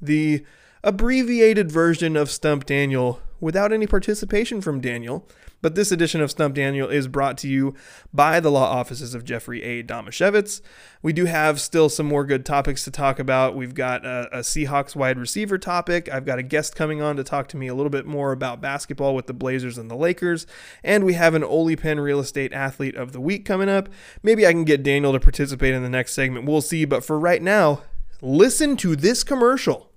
[0.00, 0.44] the
[0.82, 5.28] abbreviated version of Stump Daniel without any participation from Daniel.
[5.62, 7.74] But this edition of Stump Daniel is brought to you
[8.12, 9.82] by the law offices of Jeffrey A.
[9.82, 10.60] Damasiewicz.
[11.02, 13.54] We do have still some more good topics to talk about.
[13.54, 16.08] We've got a, a, Seahawks wide receiver topic.
[16.12, 18.60] I've got a guest coming on to talk to me a little bit more about
[18.60, 20.46] basketball with the Blazers and the Lakers.
[20.82, 23.88] And we have an Oly Pen Real Estate Athlete of the Week coming up.
[24.22, 26.46] Maybe I can get Daniel to participate in the next segment.
[26.46, 26.84] We'll see.
[26.84, 27.82] But for right now,
[28.20, 29.90] listen to this commercial.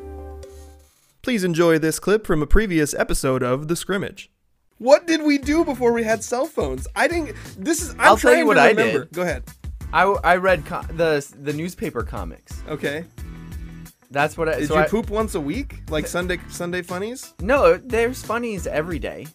[1.26, 4.30] Please enjoy this clip from a previous episode of The Scrimmage.
[4.78, 6.88] What did we do before we had cell phones?
[6.96, 7.36] I didn't.
[7.58, 7.94] This is.
[7.96, 9.00] I'm I'll tell trying you what to I remember.
[9.06, 9.12] did.
[9.12, 9.44] Go ahead.
[9.92, 12.62] I, I read co- the the newspaper comics.
[12.68, 13.06] Okay.
[14.12, 14.60] That's what I.
[14.60, 17.34] Did so you I- poop once a week, like Sunday Sunday funnies?
[17.42, 19.26] No, there's funnies every day.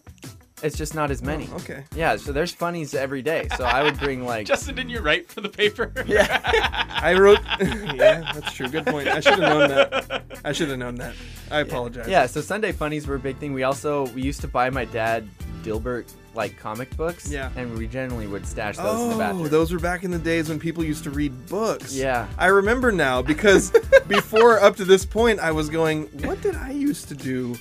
[0.62, 1.48] It's just not as many.
[1.52, 1.84] Oh, okay.
[1.94, 3.48] Yeah, so there's funnies every day.
[3.56, 4.46] So I would bring like.
[4.52, 5.92] Justin, didn't you write for the paper?
[6.06, 6.40] Yeah.
[6.88, 7.38] I wrote.
[7.60, 8.68] yeah, that's true.
[8.68, 9.06] Good point.
[9.08, 10.22] I should have known that.
[10.44, 11.14] I should have known that.
[11.50, 12.08] I apologize.
[12.08, 13.52] yeah, so Sunday funnies were a big thing.
[13.52, 15.28] We also we used to buy my dad
[15.62, 17.30] Dilbert like comic books.
[17.30, 17.50] Yeah.
[17.56, 19.48] And we generally would stash those in the Oh, bathroom.
[19.48, 21.94] those were back in the days when people used to read books.
[21.94, 22.28] Yeah.
[22.38, 23.70] I remember now because
[24.08, 27.56] before up to this point I was going, what did I used to do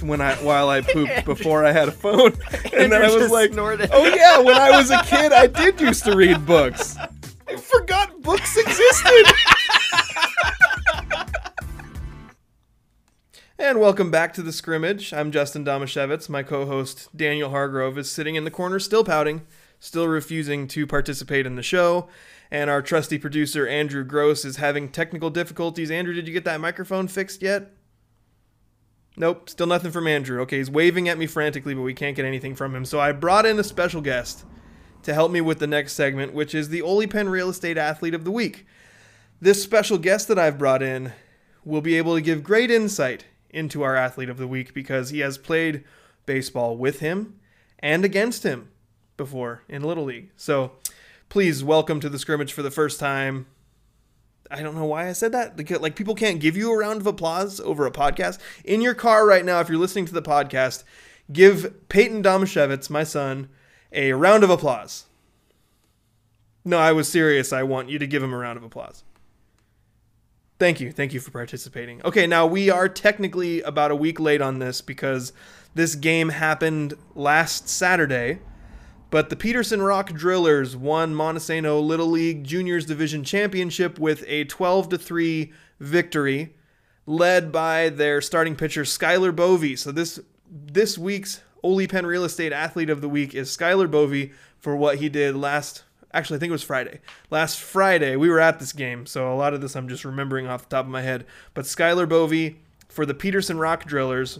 [0.00, 2.32] when I while I pooped before I had a phone?
[2.72, 3.90] And then I was like, snorted.
[3.92, 6.96] oh yeah, when I was a kid I did used to read books.
[7.48, 9.26] I forgot books existed.
[13.56, 15.12] And welcome back to the scrimmage.
[15.12, 16.28] I'm Justin Damasiewicz.
[16.28, 19.46] My co-host Daniel Hargrove is sitting in the corner, still pouting,
[19.78, 22.08] still refusing to participate in the show.
[22.50, 25.88] And our trusty producer Andrew Gross is having technical difficulties.
[25.88, 27.70] Andrew, did you get that microphone fixed yet?
[29.16, 30.40] Nope, still nothing from Andrew.
[30.40, 32.84] Okay, he's waving at me frantically, but we can't get anything from him.
[32.84, 34.44] So I brought in a special guest
[35.04, 38.14] to help me with the next segment, which is the Oly Pen Real Estate Athlete
[38.14, 38.66] of the Week.
[39.40, 41.12] This special guest that I've brought in
[41.64, 45.20] will be able to give great insight into our athlete of the week because he
[45.20, 45.84] has played
[46.26, 47.38] baseball with him
[47.78, 48.70] and against him
[49.16, 50.30] before in Little League.
[50.36, 50.72] So
[51.28, 53.46] please welcome to the scrimmage for the first time.
[54.50, 55.56] I don't know why I said that.
[55.56, 58.38] Like, like people can't give you a round of applause over a podcast.
[58.64, 60.84] In your car right now, if you're listening to the podcast,
[61.32, 63.48] give Peyton Damasiewicz, my son,
[63.92, 65.06] a round of applause.
[66.64, 67.52] No, I was serious.
[67.52, 69.04] I want you to give him a round of applause.
[70.58, 70.92] Thank you.
[70.92, 72.00] Thank you for participating.
[72.04, 75.32] Okay, now we are technically about a week late on this because
[75.74, 78.38] this game happened last Saturday,
[79.10, 84.90] but the Peterson Rock Drillers won Montesano Little League Juniors Division Championship with a 12
[84.90, 86.54] to 3 victory
[87.06, 89.78] led by their starting pitcher Skylar Bove.
[89.78, 94.30] So this this week's Oly Pen Real Estate Athlete of the Week is Skylar Bove
[94.60, 95.82] for what he did last
[96.14, 97.00] actually I think it was Friday.
[97.30, 100.46] Last Friday we were at this game, so a lot of this I'm just remembering
[100.46, 101.26] off the top of my head.
[101.52, 102.54] But Skylar Bove
[102.88, 104.38] for the Peterson Rock Drillers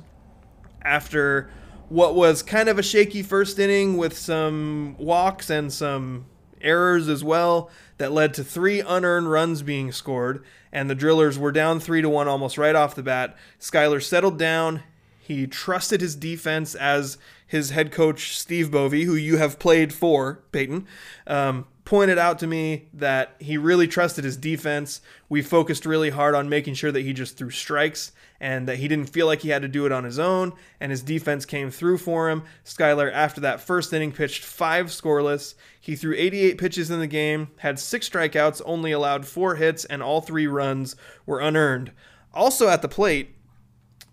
[0.82, 1.50] after
[1.88, 6.26] what was kind of a shaky first inning with some walks and some
[6.60, 11.52] errors as well that led to three unearned runs being scored and the drillers were
[11.52, 14.82] down three to one almost right off the bat skylar settled down
[15.18, 17.18] he trusted his defense as
[17.54, 20.86] his head coach steve bove who you have played for peyton
[21.26, 26.34] um, pointed out to me that he really trusted his defense we focused really hard
[26.34, 28.12] on making sure that he just threw strikes
[28.44, 30.90] and that he didn't feel like he had to do it on his own, and
[30.90, 32.42] his defense came through for him.
[32.62, 35.54] Skylar, after that first inning, pitched five scoreless.
[35.80, 40.02] He threw 88 pitches in the game, had six strikeouts, only allowed four hits, and
[40.02, 41.92] all three runs were unearned.
[42.34, 43.34] Also at the plate,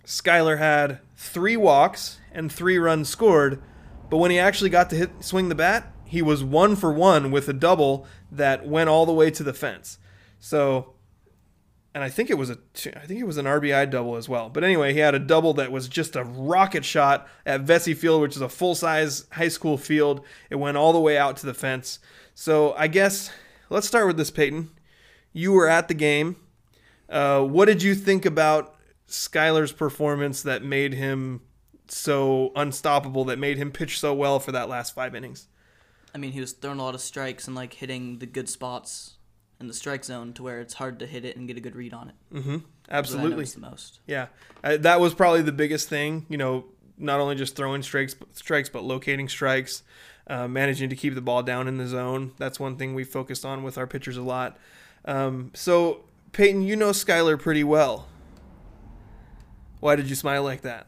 [0.06, 3.62] Skylar had three walks and three runs scored,
[4.10, 7.32] but when he actually got to hit swing the bat, he was one for one
[7.32, 9.98] with a double that went all the way to the fence.
[10.40, 10.94] So
[11.94, 12.58] and I think it was a
[12.96, 14.50] I think it was an RBI double as well.
[14.50, 18.22] But anyway, he had a double that was just a rocket shot at Vesey Field,
[18.22, 20.26] which is a full size high school field.
[20.50, 22.00] It went all the way out to the fence.
[22.34, 23.32] So I guess
[23.70, 24.72] let's start with this, Peyton.
[25.34, 26.38] You were at the game.
[27.10, 28.76] Uh, what did you think about
[29.08, 31.42] Skylar's performance that made him
[31.92, 35.48] so unstoppable, that made him pitch so well for that last five innings?
[36.14, 39.16] I mean, he was throwing a lot of strikes and like hitting the good spots
[39.60, 41.76] in the strike zone to where it's hard to hit it and get a good
[41.76, 42.16] read on it.
[42.90, 43.46] I Absolutely.
[43.46, 44.00] the most.
[44.08, 44.28] Yeah,
[44.64, 46.26] uh, that was probably the biggest thing.
[46.30, 46.66] You know,
[46.98, 49.84] not only just throwing strikes, strikes, but locating strikes,
[50.28, 52.32] uh, managing to keep the ball down in the zone.
[52.38, 54.58] That's one thing we focused on with our pitchers a lot.
[55.06, 58.08] Um, so, Peyton, you know Skylar pretty well.
[59.80, 60.88] Why did you smile like that?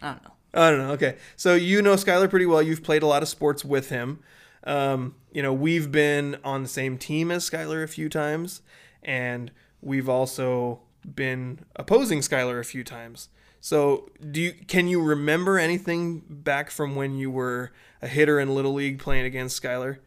[0.00, 0.30] I don't know.
[0.54, 0.90] I don't know.
[0.92, 2.62] Okay, so you know Skylar pretty well.
[2.62, 4.20] You've played a lot of sports with him.
[4.64, 8.62] Um, you know, we've been on the same team as Skylar a few times,
[9.02, 10.80] and we've also
[11.14, 13.28] been opposing Skylar a few times.
[13.60, 18.54] So, do you can you remember anything back from when you were a hitter in
[18.54, 19.98] little league playing against Skylar?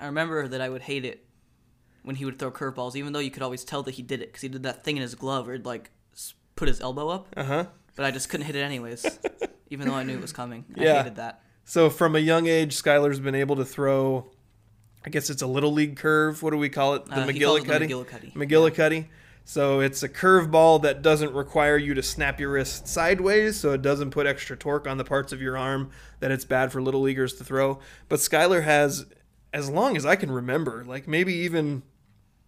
[0.00, 1.24] I remember that I would hate it
[2.02, 4.28] when he would throw curveballs, even though you could always tell that he did it
[4.28, 5.90] because he did that thing in his glove he'd like
[6.56, 7.28] put his elbow up.
[7.36, 7.66] Uh huh.
[7.96, 9.18] But I just couldn't hit it anyways,
[9.70, 10.64] even though I knew it was coming.
[10.76, 11.42] I hated that.
[11.64, 14.30] So from a young age, Skylar's been able to throw.
[15.04, 16.42] I guess it's a little league curve.
[16.42, 17.04] What do we call it?
[17.06, 18.32] The Uh, he calls it the McGillicuddy.
[18.34, 18.34] McGillicuddy.
[18.34, 19.06] McGillicuddy.
[19.44, 23.82] So it's a curveball that doesn't require you to snap your wrist sideways, so it
[23.82, 27.00] doesn't put extra torque on the parts of your arm that it's bad for little
[27.00, 27.80] leaguers to throw.
[28.08, 29.04] But Skylar has,
[29.52, 31.82] as long as I can remember, like maybe even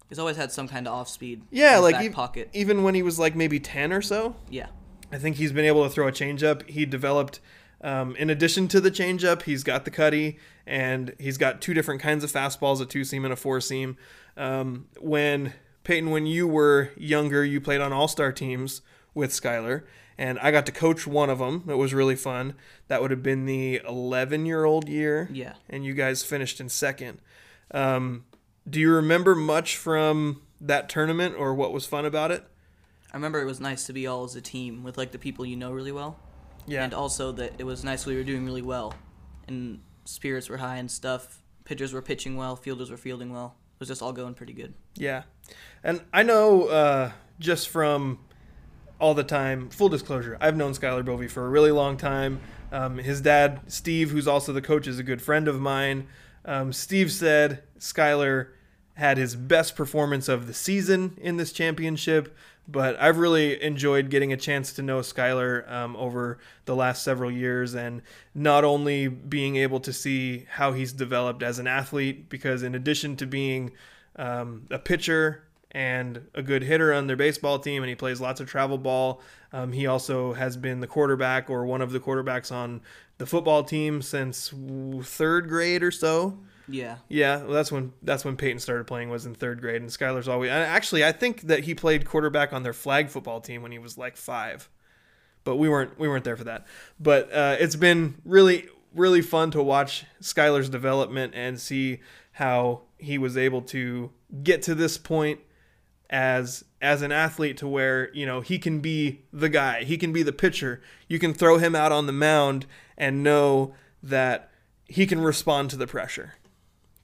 [0.09, 1.43] He's always had some kind of off speed.
[1.51, 2.49] yeah, like ev- pocket.
[2.53, 4.67] even when he was like maybe ten or so, Yeah.
[5.15, 6.69] I think he's been able to throw a changeup.
[6.69, 7.39] He developed,
[7.83, 12.01] um, in addition to the changeup, he's got the cutty, and he's got two different
[12.01, 13.97] kinds of fastballs: a two seam and a four seam.
[14.37, 15.53] Um, when
[15.85, 18.83] Peyton, when you were younger, you played on all star teams
[19.15, 19.85] with Skylar,
[20.19, 21.63] and I got to coach one of them.
[21.69, 22.55] It was really fun.
[22.89, 25.29] That would have been the 11 year old year.
[25.33, 25.53] Yeah.
[25.71, 27.21] And you guys finished in second.
[27.71, 28.25] Um,
[28.69, 32.45] do you remember much from that tournament or what was fun about it?
[33.15, 35.47] I remember it was nice to be all as a team with like the people
[35.47, 36.19] you know really well.
[36.67, 36.83] Yeah.
[36.83, 38.93] And also that it was nice we were doing really well,
[39.47, 41.41] and spirits were high and stuff.
[41.65, 43.55] Pitchers were pitching well, fielders were fielding well.
[43.77, 44.75] It was just all going pretty good.
[44.97, 45.23] Yeah.
[45.85, 48.19] And I know uh, just from
[48.99, 52.41] all the time, full disclosure, I've known Skylar Bove for a really long time.
[52.73, 56.09] Um, his dad, Steve, who's also the coach, is a good friend of mine.
[56.45, 58.49] Um, Steve said Skylar
[58.95, 64.33] had his best performance of the season in this championship, but I've really enjoyed getting
[64.33, 68.03] a chance to know Skylar um, over the last several years and
[68.35, 73.17] not only being able to see how he's developed as an athlete, because in addition
[73.17, 73.73] to being
[74.17, 78.41] um, a pitcher and a good hitter on their baseball team, and he plays lots
[78.41, 79.21] of travel ball.
[79.53, 82.81] Um, he also has been the quarterback or one of the quarterbacks on
[83.19, 84.55] the football team since
[85.03, 86.39] third grade or so.
[86.69, 86.97] Yeah.
[87.09, 90.29] Yeah, well, that's when that's when Peyton started playing was in third grade, and Skylar's
[90.29, 93.73] always and actually I think that he played quarterback on their flag football team when
[93.73, 94.69] he was like five,
[95.45, 96.67] but we weren't we weren't there for that.
[96.99, 102.01] But uh, it's been really really fun to watch Skylar's development and see
[102.33, 104.11] how he was able to
[104.43, 105.41] get to this point
[106.11, 110.13] as as an athlete to where you know he can be the guy he can
[110.13, 114.51] be the pitcher you can throw him out on the mound and know that
[114.87, 116.35] he can respond to the pressure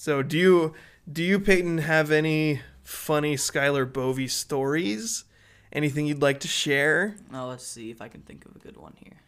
[0.01, 0.75] so do you
[1.11, 5.25] do you Peyton have any funny Skylar Bove stories?
[5.73, 7.17] Anything you'd like to share?
[7.35, 9.21] Oh, let's see if I can think of a good one here.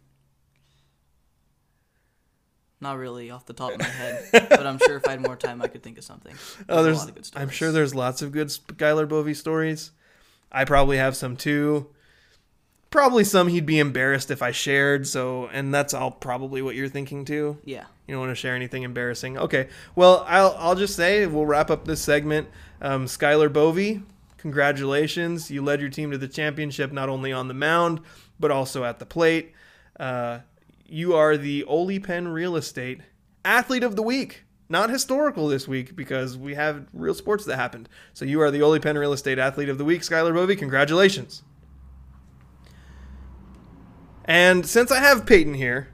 [2.81, 5.37] Not really off the top of my head, but I'm sure if I had more
[5.37, 6.35] time, I could think of something.
[6.69, 9.93] oh there's of good I'm sure there's lots of good Skylar Bove stories.
[10.51, 11.91] I probably have some too
[12.93, 16.89] probably some he'd be embarrassed if I shared so and that's all probably what you're
[16.89, 17.87] thinking too Yeah.
[18.07, 19.39] You don't want to share anything embarrassing.
[19.39, 19.69] Okay.
[19.95, 22.49] Well, I'll, I'll just say we'll wrap up this segment.
[22.81, 24.03] Um, Skylar Bove,
[24.37, 25.51] congratulations.
[25.51, 28.01] You led your team to the championship not only on the mound,
[28.39, 29.53] but also at the plate.
[29.99, 30.41] Uh,
[30.85, 33.01] you are the Oly Pen Real Estate
[33.45, 34.43] Athlete of the Week.
[34.69, 37.89] Not historical this week because we have real sports that happened.
[38.15, 40.57] So you are the Oly Pen Real Estate Athlete of the Week, Skylar Bove.
[40.59, 41.45] Congratulations.
[44.25, 45.89] And since I have Peyton here,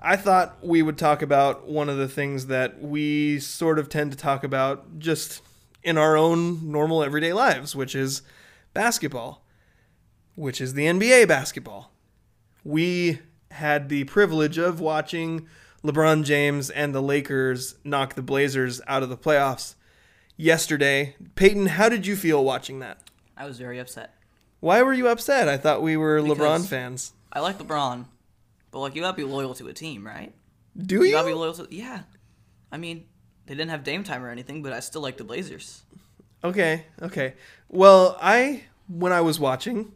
[0.00, 4.12] I thought we would talk about one of the things that we sort of tend
[4.12, 5.42] to talk about just
[5.82, 8.22] in our own normal everyday lives, which is
[8.74, 9.44] basketball,
[10.34, 11.92] which is the NBA basketball.
[12.64, 13.20] We
[13.52, 15.48] had the privilege of watching
[15.84, 19.76] LeBron James and the Lakers knock the Blazers out of the playoffs
[20.36, 21.14] yesterday.
[21.36, 22.98] Peyton, how did you feel watching that?
[23.36, 24.14] I was very upset.
[24.60, 25.48] Why were you upset?
[25.48, 27.12] I thought we were LeBron fans.
[27.36, 28.06] I like LeBron,
[28.70, 30.32] but like you gotta be loyal to a team, right?
[30.74, 31.12] Do You you?
[31.12, 31.68] gotta be loyal to.
[31.70, 32.00] Yeah.
[32.72, 33.04] I mean,
[33.44, 35.82] they didn't have Dame time or anything, but I still like the Blazers.
[36.42, 37.34] Okay, okay.
[37.68, 39.92] Well, I when I was watching,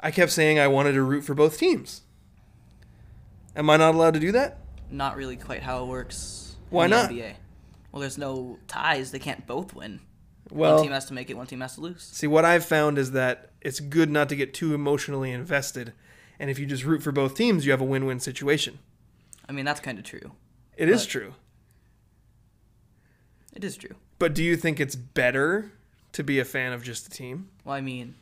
[0.00, 2.02] I kept saying I wanted to root for both teams.
[3.54, 4.58] Am I not allowed to do that?
[4.90, 6.56] Not really quite how it works.
[6.58, 7.10] in Why the not?
[7.10, 7.34] NBA.
[7.92, 9.12] Well, there's no ties.
[9.12, 10.00] They can't both win.
[10.50, 11.36] Well, one team has to make it.
[11.36, 12.02] One team has to lose.
[12.02, 15.92] see what I've found is that it's good not to get too emotionally invested,
[16.38, 18.78] and if you just root for both teams, you have a win-win situation.
[19.48, 20.32] I mean, that's kind of true.
[20.76, 21.34] It is true.
[23.52, 23.94] It is true.
[24.18, 25.70] But do you think it's better
[26.12, 27.48] to be a fan of just a team?
[27.64, 28.14] Well, I mean,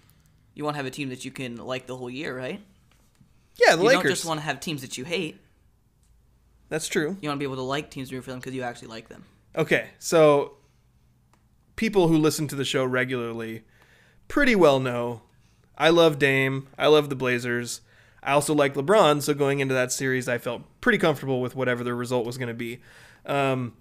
[0.54, 2.60] you want to have a team that you can like the whole year, right?
[3.56, 3.82] Yeah, the Lakers.
[3.82, 4.02] you Lakers.
[4.02, 5.40] don't just want to have teams that you hate.
[6.68, 7.16] That's true.
[7.20, 9.08] You want to be able to like teams root for them because you actually like
[9.08, 9.24] them.
[9.54, 10.56] Okay, so
[11.76, 13.62] people who listen to the show regularly
[14.28, 15.22] pretty well know
[15.76, 16.68] I love Dame.
[16.78, 17.80] I love the Blazers.
[18.22, 21.82] I also like LeBron, so going into that series, I felt pretty comfortable with whatever
[21.82, 22.80] the result was going to be.
[23.26, 23.74] Um,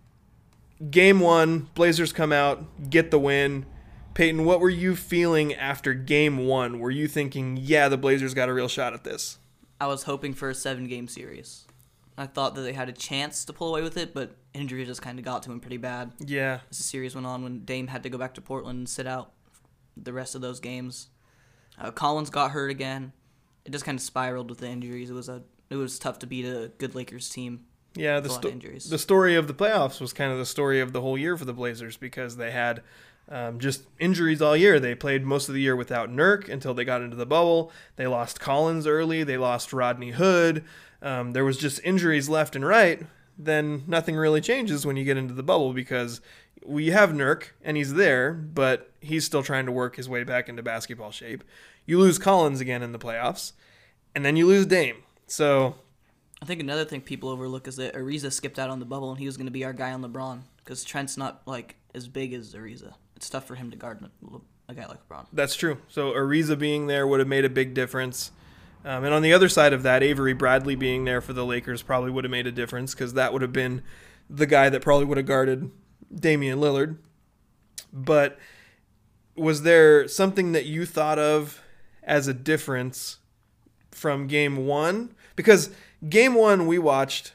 [0.90, 3.66] game one, Blazers come out, get the win.
[4.14, 6.80] Peyton, what were you feeling after game one?
[6.80, 9.38] Were you thinking, yeah, the Blazers got a real shot at this?
[9.80, 11.66] I was hoping for a seven game series.
[12.18, 15.02] I thought that they had a chance to pull away with it, but injury just
[15.02, 16.60] kind of got to him pretty bad Yeah.
[16.70, 19.08] as the series went on when Dame had to go back to Portland and sit
[19.08, 19.32] out
[19.96, 21.08] the rest of those games.
[21.80, 23.14] Uh, Collins got hurt again.
[23.66, 25.10] It just kind of spiraled with the injuries.
[25.10, 27.66] It was a it was tough to beat a good Lakers team.
[27.96, 28.90] Yeah, the, a lot of sto- injuries.
[28.90, 31.46] the story of the playoffs was kind of the story of the whole year for
[31.46, 32.82] the Blazers because they had
[33.30, 34.80] um, just injuries all year.
[34.80, 37.72] They played most of the year without Nurk until they got into the bubble.
[37.96, 39.24] They lost Collins early.
[39.24, 40.64] They lost Rodney Hood.
[41.02, 43.06] Um, there was just injuries left and right.
[43.38, 46.22] Then nothing really changes when you get into the bubble because
[46.66, 50.48] we have Nurk and he's there, but he's still trying to work his way back
[50.48, 51.44] into basketball shape.
[51.86, 53.54] You lose Collins again in the playoffs,
[54.16, 54.98] and then you lose Dame.
[55.28, 55.76] So
[56.42, 59.20] I think another thing people overlook is that Ariza skipped out on the bubble and
[59.20, 62.34] he was going to be our guy on LeBron because Trent's not like as big
[62.34, 62.94] as Ariza.
[63.16, 64.04] It's tough for him to guard
[64.68, 65.28] a, guy like LeBron.
[65.32, 65.78] That's true.
[65.88, 68.32] So Ariza being there would have made a big difference.
[68.84, 71.84] Um, and on the other side of that, Avery Bradley being there for the Lakers
[71.84, 73.84] probably would have made a difference because that would have been
[74.28, 75.70] the guy that probably would have guarded
[76.14, 76.98] Damian Lillard.
[77.94, 78.40] But
[79.36, 81.61] was there something that you thought of
[82.12, 83.20] as a difference
[83.90, 85.16] from game one?
[85.38, 85.70] Because
[86.10, 87.32] game one we watched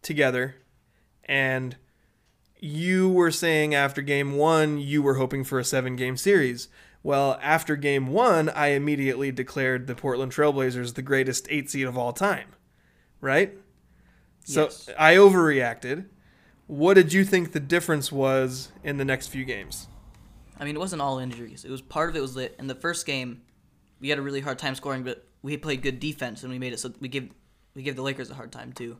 [0.00, 0.56] together,
[1.24, 1.76] and
[2.58, 6.68] you were saying after game one you were hoping for a seven game series.
[7.02, 11.98] Well, after game one, I immediately declared the Portland Trailblazers the greatest eight seed of
[11.98, 12.48] all time.
[13.20, 13.52] Right?
[14.44, 14.88] So Yes.
[14.98, 16.06] I overreacted.
[16.66, 19.86] What did you think the difference was in the next few games?
[20.58, 21.66] I mean, it wasn't all injuries.
[21.66, 23.42] It was part of it was that in the first game,
[24.00, 26.72] we had a really hard time scoring, but we played good defense and we made
[26.72, 27.28] it so we give
[27.74, 28.98] we give the Lakers a hard time too.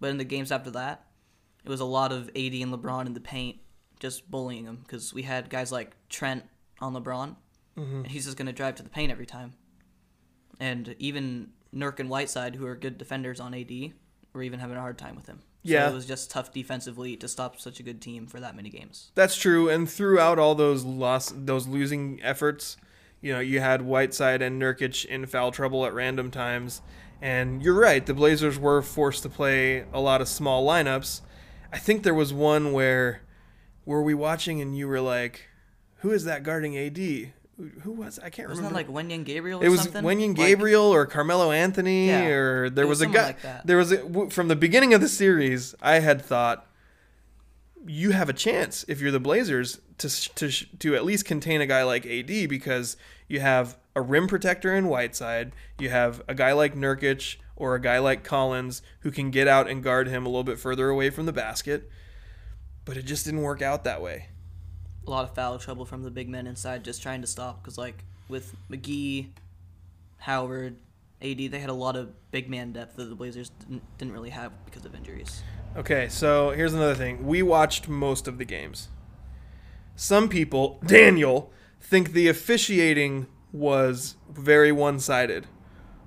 [0.00, 1.06] But in the games after that,
[1.64, 3.58] it was a lot of AD and LeBron in the paint,
[3.98, 6.44] just bullying them because we had guys like Trent
[6.80, 7.36] on LeBron,
[7.78, 7.96] mm-hmm.
[7.96, 9.54] and he's just gonna drive to the paint every time.
[10.60, 13.92] And even Nurk and Whiteside, who are good defenders on AD,
[14.32, 15.40] were even having a hard time with him.
[15.64, 15.90] So Yeah.
[15.90, 19.10] it was just tough defensively to stop such a good team for that many games.
[19.14, 19.68] That's true.
[19.68, 22.76] And throughout all those loss, those losing efforts,
[23.26, 26.80] you know, you had Whiteside and Nurkic in foul trouble at random times.
[27.20, 31.22] And you're right, the Blazers were forced to play a lot of small lineups.
[31.72, 33.22] I think there was one where
[33.84, 35.48] were we watching and you were like,
[35.96, 37.32] "Who is that guarding AD?
[37.82, 38.18] Who, was?
[38.20, 38.74] I can't remember?
[38.74, 39.60] Wasn't that like Wenyen Gabriel?
[39.60, 40.04] Or it was something?
[40.04, 43.26] Wenyen Like- Gabriel or Carmelo Anthony Yeah, or there was, was a guy.
[43.28, 43.66] like that.
[43.66, 45.74] There was a, from the beginning of the series.
[45.82, 46.65] I had thought
[47.86, 51.66] you have a chance if you're the Blazers to to to at least contain a
[51.66, 52.96] guy like AD because
[53.28, 57.80] you have a rim protector in Whiteside, you have a guy like Nurkic or a
[57.80, 61.10] guy like Collins who can get out and guard him a little bit further away
[61.10, 61.90] from the basket.
[62.84, 64.28] But it just didn't work out that way.
[65.06, 67.78] a lot of foul trouble from the big men inside just trying to stop because
[67.78, 69.28] like with McGee,
[70.18, 70.76] Howard,
[71.22, 74.30] AD, they had a lot of big man depth that the Blazers didn't, didn't really
[74.30, 75.42] have because of injuries.
[75.76, 77.26] Okay, so here's another thing.
[77.26, 78.88] We watched most of the games.
[79.94, 85.46] Some people, Daniel, think the officiating was very one sided.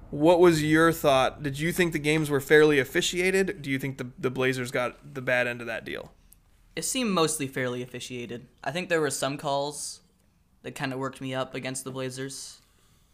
[0.10, 1.44] What was your thought?
[1.44, 3.62] Did you think the games were fairly officiated?
[3.62, 6.12] Do you think the, the Blazers got the bad end of that deal?
[6.76, 8.48] It seemed mostly fairly officiated.
[8.64, 10.00] I think there were some calls
[10.64, 12.60] that kind of worked me up against the Blazers,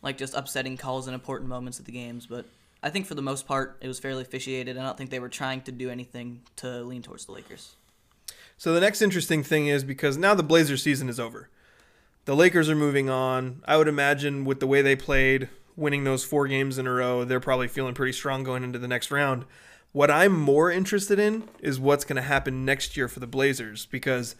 [0.01, 2.27] like just upsetting calls in important moments of the games.
[2.27, 2.45] But
[2.85, 4.77] I think for the most part, it was fairly officiated.
[4.77, 7.75] I don't think they were trying to do anything to lean towards the Lakers.
[8.57, 11.49] So the next interesting thing is because now the Blazers season is over.
[12.25, 13.63] The Lakers are moving on.
[13.65, 17.25] I would imagine with the way they played, winning those four games in a row,
[17.25, 19.45] they're probably feeling pretty strong going into the next round.
[19.91, 23.87] What I'm more interested in is what's going to happen next year for the Blazers
[23.87, 24.35] because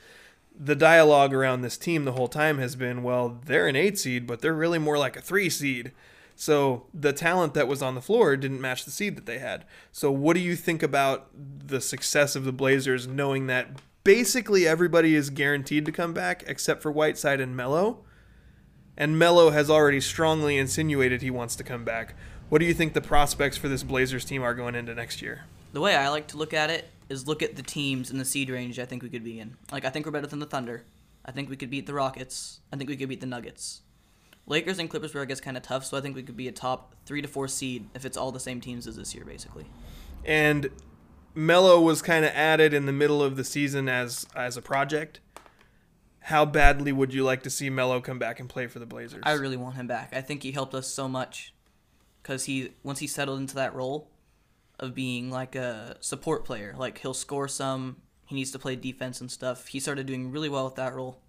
[0.56, 4.28] the dialogue around this team the whole time has been, well, they're an eight seed,
[4.28, 5.94] but they're really more like a three seed.
[6.36, 9.66] So the talent that was on the floor didn't match the seed that they had.
[9.92, 13.70] So what do you think about the success of the Blazers knowing that
[14.04, 18.04] basically everybody is guaranteed to come back except for Whiteside and Melo?
[18.98, 22.16] And Melo has already strongly insinuated he wants to come back.
[22.50, 25.46] What do you think the prospects for this Blazers team are going into next year?
[25.74, 28.26] The way I like to look at it is look at the teams in the
[28.26, 29.58] seed range I think we could be in.
[29.72, 30.84] Like I think we're better than the Thunder.
[31.26, 32.60] I think we could beat the Rockets.
[32.72, 33.82] I think we could beat the Nuggets.
[34.48, 36.48] Lakers and Clippers were I guess kind of tough, so I think we could be
[36.48, 39.26] a top three to four seed if it's all the same teams as this year,
[39.26, 39.66] basically.
[40.24, 40.70] And
[41.34, 45.20] Melo was kind of added in the middle of the season as as a project.
[46.22, 49.22] How badly would you like to see Melo come back and play for the Blazers?
[49.24, 50.10] I really want him back.
[50.12, 51.54] I think he helped us so much
[52.24, 54.10] because he once he settled into that role
[54.80, 57.98] of being like a support player, like he'll score some.
[58.26, 59.68] He needs to play defense and stuff.
[59.68, 61.22] He started doing really well with that role,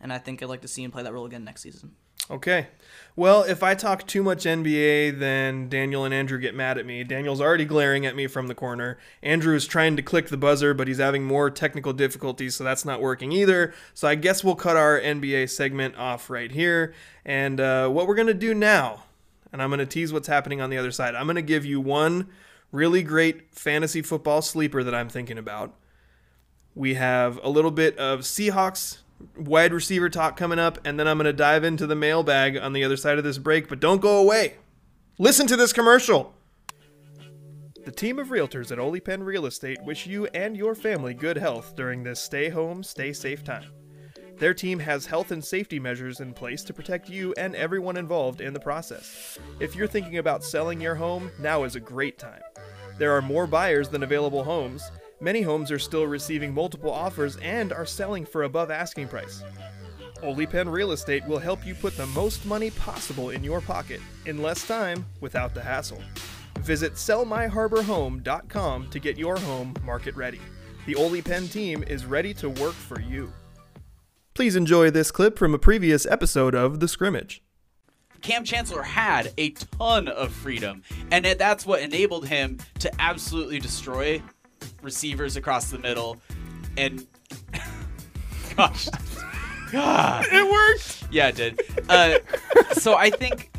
[0.00, 1.92] and I think I'd like to see him play that role again next season.
[2.30, 2.68] Okay.
[3.14, 7.04] Well, if I talk too much NBA, then Daniel and Andrew get mad at me.
[7.04, 8.98] Daniel's already glaring at me from the corner.
[9.22, 12.86] Andrew is trying to click the buzzer, but he's having more technical difficulties, so that's
[12.86, 13.74] not working either.
[13.92, 16.94] So I guess we'll cut our NBA segment off right here.
[17.22, 19.02] And uh, what we're going to do now,
[19.52, 21.66] and I'm going to tease what's happening on the other side, I'm going to give
[21.66, 22.28] you one
[22.70, 25.74] really great fantasy football sleeper that I'm thinking about.
[26.74, 29.01] We have a little bit of Seahawks
[29.36, 32.72] wide receiver talk coming up, and then I'm going to dive into the mailbag on
[32.72, 33.68] the other side of this break.
[33.68, 34.56] But don't go away.
[35.18, 36.34] Listen to this commercial.
[37.84, 41.36] The team of realtors at Oly Pen Real Estate wish you and your family good
[41.36, 43.72] health during this stay home, stay safe time.
[44.38, 48.40] Their team has health and safety measures in place to protect you and everyone involved
[48.40, 49.38] in the process.
[49.60, 52.40] If you're thinking about selling your home, now is a great time.
[52.98, 54.90] There are more buyers than available homes,
[55.22, 59.44] Many homes are still receiving multiple offers and are selling for above asking price.
[60.20, 64.00] Oly Pen Real Estate will help you put the most money possible in your pocket
[64.26, 66.02] in less time without the hassle.
[66.62, 70.40] Visit sellmyharborhome.com to get your home market ready.
[70.86, 73.32] The Oly Pen team is ready to work for you.
[74.34, 77.44] Please enjoy this clip from a previous episode of The Scrimmage.
[78.22, 84.20] Kam Chancellor had a ton of freedom, and that's what enabled him to absolutely destroy
[84.82, 86.16] receivers across the middle,
[86.76, 87.06] and
[88.56, 88.88] gosh,
[89.70, 90.26] God.
[90.30, 91.04] It worked!
[91.10, 91.60] yeah, it did.
[91.88, 92.18] Uh,
[92.72, 93.51] so I think.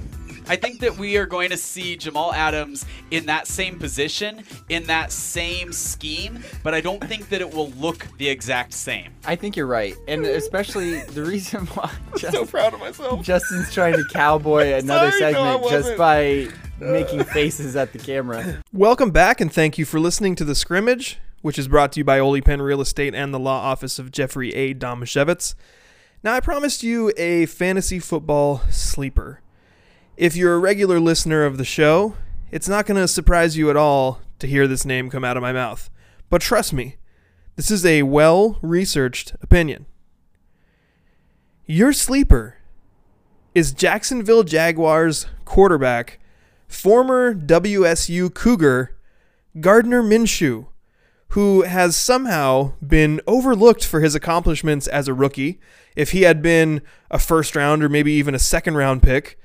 [0.48, 4.84] I think that we are going to see Jamal Adams in that same position, in
[4.86, 9.14] that same scheme, but I don't think that it will look the exact same.
[9.26, 13.22] I think you're right, and especially the reason why so Justin, proud of myself.
[13.24, 16.48] Justin's trying to cowboy another Sorry, no, segment just by
[16.82, 16.91] uh.
[16.91, 18.62] making faces at the camera.
[18.74, 22.04] Welcome back, and thank you for listening to The Scrimmage, which is brought to you
[22.04, 24.74] by Oly Pen Real Estate and the law office of Jeffrey A.
[24.74, 25.56] Damasiewicz.
[26.24, 29.41] Now, I promised you a fantasy football sleeper.
[30.16, 32.16] If you're a regular listener of the show,
[32.51, 35.41] it's not going to surprise you at all to hear this name come out of
[35.41, 35.89] my mouth.
[36.30, 36.97] But trust me,
[37.55, 39.88] this is a well researched opinion.
[41.66, 42.57] Your sleeper
[43.55, 46.20] is Jacksonville Jaguars quarterback,
[46.68, 48.95] former WSU Cougar,
[49.59, 50.68] Gardner Minshew,
[51.30, 55.59] who has somehow been overlooked for his accomplishments as a rookie.
[55.95, 59.39] If he had been a first round or maybe even a second round pick,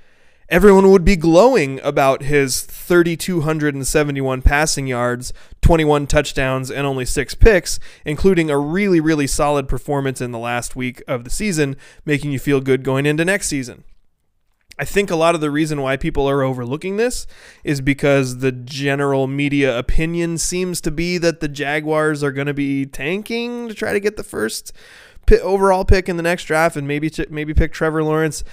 [0.48, 7.78] everyone would be glowing about his 3,271 passing yards, 21 touchdowns, and only six picks,
[8.04, 12.38] including a really, really solid performance in the last week of the season, making you
[12.38, 13.84] feel good going into next season.
[14.80, 17.26] I think a lot of the reason why people are overlooking this
[17.64, 22.54] is because the general media opinion seems to be that the Jaguars are going to
[22.54, 24.72] be tanking to try to get the first
[25.36, 28.44] overall pick in the next draft and maybe maybe pick Trevor Lawrence.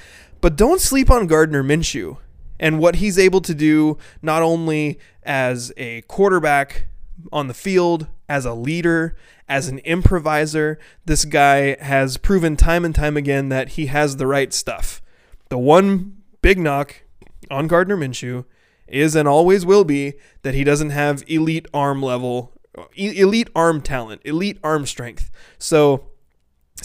[0.41, 2.17] But don't sleep on Gardner Minshew
[2.59, 6.87] and what he's able to do not only as a quarterback
[7.31, 9.15] on the field, as a leader,
[9.47, 10.79] as an improviser.
[11.05, 15.01] This guy has proven time and time again that he has the right stuff.
[15.49, 17.03] The one big knock
[17.49, 18.45] on Gardner Minshew
[18.87, 20.13] is and always will be
[20.43, 22.53] that he doesn't have elite arm level,
[22.95, 25.31] elite arm talent, elite arm strength.
[25.57, 26.07] So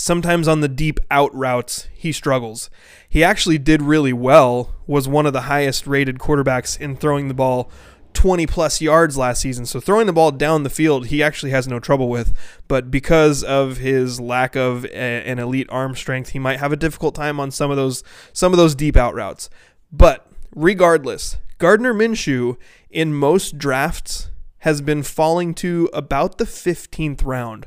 [0.01, 2.71] sometimes on the deep out routes he struggles.
[3.09, 7.35] He actually did really well, was one of the highest rated quarterbacks in throwing the
[7.35, 7.71] ball
[8.15, 9.67] 20 plus yards last season.
[9.67, 12.33] So throwing the ball down the field, he actually has no trouble with.
[12.67, 16.77] But because of his lack of a, an elite arm strength, he might have a
[16.77, 19.49] difficult time on some of those some of those deep out routes.
[19.93, 22.57] But regardless, Gardner Minshew
[22.91, 24.31] in most drafts
[24.61, 27.67] has been falling to about the 15th round.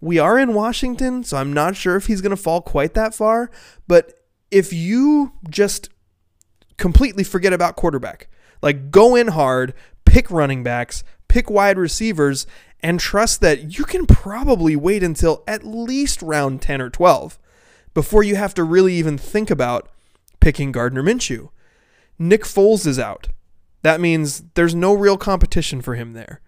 [0.00, 3.14] We are in Washington, so I'm not sure if he's going to fall quite that
[3.14, 3.50] far,
[3.86, 4.18] but
[4.50, 5.90] if you just
[6.78, 8.28] completely forget about quarterback,
[8.62, 9.74] like go in hard,
[10.04, 12.46] pick running backs, pick wide receivers,
[12.82, 17.38] and trust that you can probably wait until at least round 10 or 12
[17.92, 19.88] before you have to really even think about
[20.40, 21.50] picking Gardner Minshew.
[22.18, 23.28] Nick Foles is out.
[23.82, 26.40] That means there's no real competition for him there.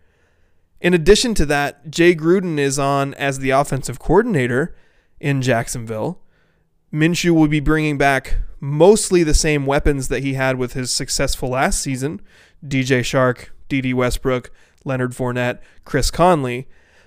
[0.82, 4.74] In addition to that, Jay Gruden is on as the offensive coordinator
[5.20, 6.20] in Jacksonville.
[6.92, 11.50] Minshew will be bringing back mostly the same weapons that he had with his successful
[11.50, 12.20] last season
[12.66, 14.50] DJ Chark, Dede Westbrook,
[14.84, 16.66] Leonard Fournette, Chris Conley.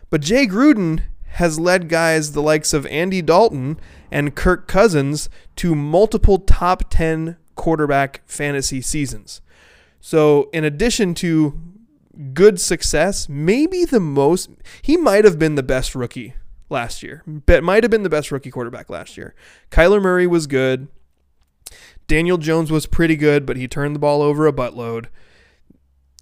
[0.09, 3.77] But Jay Gruden has led guys the likes of Andy Dalton
[4.09, 9.41] and Kirk Cousins to multiple top 10 quarterback fantasy seasons.
[9.99, 11.59] So, in addition to
[12.33, 14.49] good success, maybe the most,
[14.81, 16.33] he might have been the best rookie
[16.69, 17.23] last year.
[17.25, 19.35] Bet might have been the best rookie quarterback last year.
[19.71, 20.87] Kyler Murray was good.
[22.07, 25.07] Daniel Jones was pretty good, but he turned the ball over a buttload.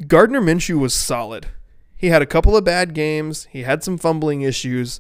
[0.08, 1.48] Gardner Minshew was solid.
[1.96, 5.00] He had a couple of bad games, he had some fumbling issues,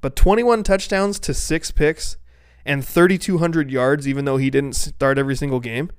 [0.00, 2.16] but 21 touchdowns to 6 picks
[2.64, 5.90] and 3200 yards even though he didn't start every single game.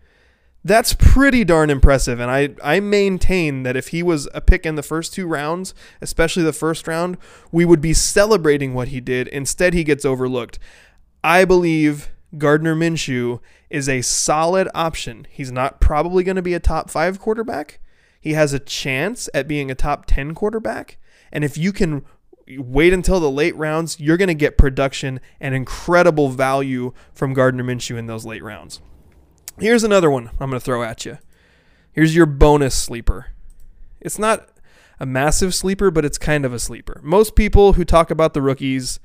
[0.65, 4.73] That's pretty darn impressive and I I maintain that if he was a pick in
[4.73, 7.19] the first two rounds, especially the first round,
[7.51, 9.27] we would be celebrating what he did.
[9.27, 10.57] Instead he gets overlooked.
[11.23, 12.09] I believe
[12.39, 15.27] Gardner Minshew is a solid option.
[15.29, 17.79] He's not probably going to be a top 5 quarterback,
[18.19, 20.97] he has a chance at being a top 10 quarterback.
[21.31, 22.03] And if you can
[22.57, 27.63] wait until the late rounds, you're going to get production and incredible value from Gardner
[27.63, 28.81] Minshew in those late rounds.
[29.59, 31.17] Here's another one I'm going to throw at you.
[31.93, 33.27] Here's your bonus sleeper.
[34.01, 34.49] It's not
[34.99, 36.99] a massive sleeper, but it's kind of a sleeper.
[37.03, 38.99] Most people who talk about the rookies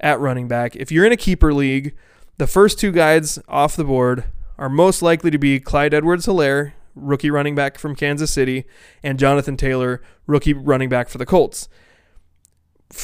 [0.00, 1.94] at running back, if you're in a keeper league,
[2.38, 4.24] the first two guys off the board
[4.58, 8.64] are most likely to be Clyde Edwards Helaire, rookie running back from Kansas City,
[9.02, 11.68] and Jonathan Taylor, rookie running back for the Colts.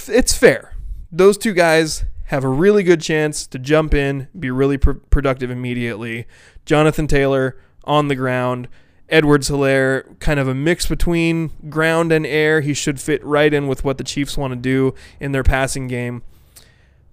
[0.08, 0.74] It's fair.
[1.10, 5.50] Those two guys have a really good chance to jump in, be really pr- productive
[5.50, 6.26] immediately.
[6.66, 8.68] Jonathan Taylor on the ground.
[9.08, 12.60] Edwards Helaire, kind of a mix between ground and air.
[12.60, 15.88] He should fit right in with what the Chiefs want to do in their passing
[15.88, 16.22] game.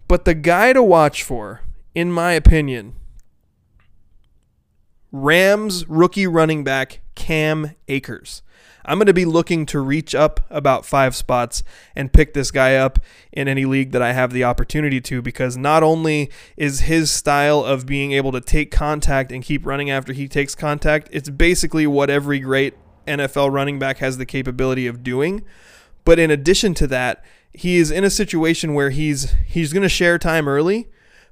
[0.09, 1.61] But the guy to watch for,
[1.93, 2.95] in my opinion,
[5.13, 8.41] Rams rookie running back Cam Akers.
[8.85, 11.63] I'm going to be looking to reach up about five spots
[11.95, 12.99] and pick this guy up
[13.31, 17.63] in any league that I have the opportunity to because not only is his style
[17.63, 21.87] of being able to take contact and keep running after he takes contact, it's basically
[21.87, 22.75] what every great
[23.07, 25.43] NFL running back has the capability of doing.
[26.03, 27.23] But in addition to that,
[27.53, 30.89] he is in a situation where he's he's going to share time early,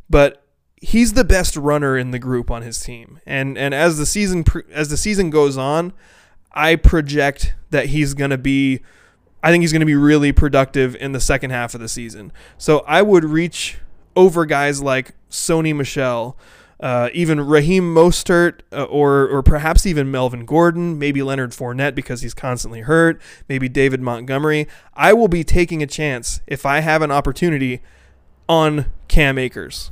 [0.09, 0.43] but
[0.81, 3.19] he's the best runner in the group on his team.
[3.25, 5.93] And and as the season as the season goes on,
[6.53, 8.81] I project that he's going to be
[9.43, 12.31] I think he's going to be really productive in the second half of the season.
[12.57, 13.77] So I would reach
[14.15, 16.37] over guys like Sony Michel,
[16.79, 22.21] uh, even Raheem Mostert, uh, or or perhaps even Melvin Gordon, maybe Leonard Fournette because
[22.21, 24.67] he's constantly hurt, maybe David Montgomery.
[24.93, 27.81] I will be taking a chance if I have an opportunity
[28.47, 29.91] on Cam Akers.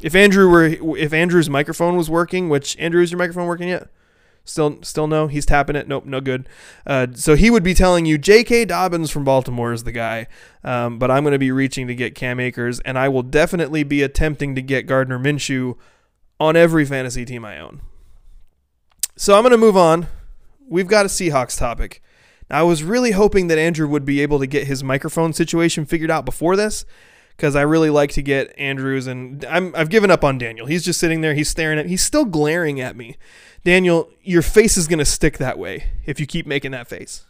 [0.00, 0.64] If Andrew were
[0.96, 3.88] if Andrew's microphone was working, which Andrew is your microphone working yet?
[4.44, 5.28] Still, still no.
[5.28, 5.86] He's tapping it.
[5.86, 6.48] Nope, no good.
[6.86, 8.64] Uh, so he would be telling you J.K.
[8.64, 10.26] Dobbins from Baltimore is the guy.
[10.64, 13.84] Um, but I'm going to be reaching to get Cam Akers, and I will definitely
[13.84, 15.76] be attempting to get Gardner Minshew
[16.40, 17.82] on every fantasy team I own.
[19.16, 20.08] So I'm going to move on.
[20.68, 22.02] We've got a Seahawks topic.
[22.50, 25.86] Now, I was really hoping that Andrew would be able to get his microphone situation
[25.86, 26.84] figured out before this
[27.36, 30.66] because I really like to get Andrews and I'm I've given up on Daniel.
[30.66, 33.16] He's just sitting there, he's staring at he's still glaring at me.
[33.64, 37.24] Daniel, your face is to stick that way if you keep making that face.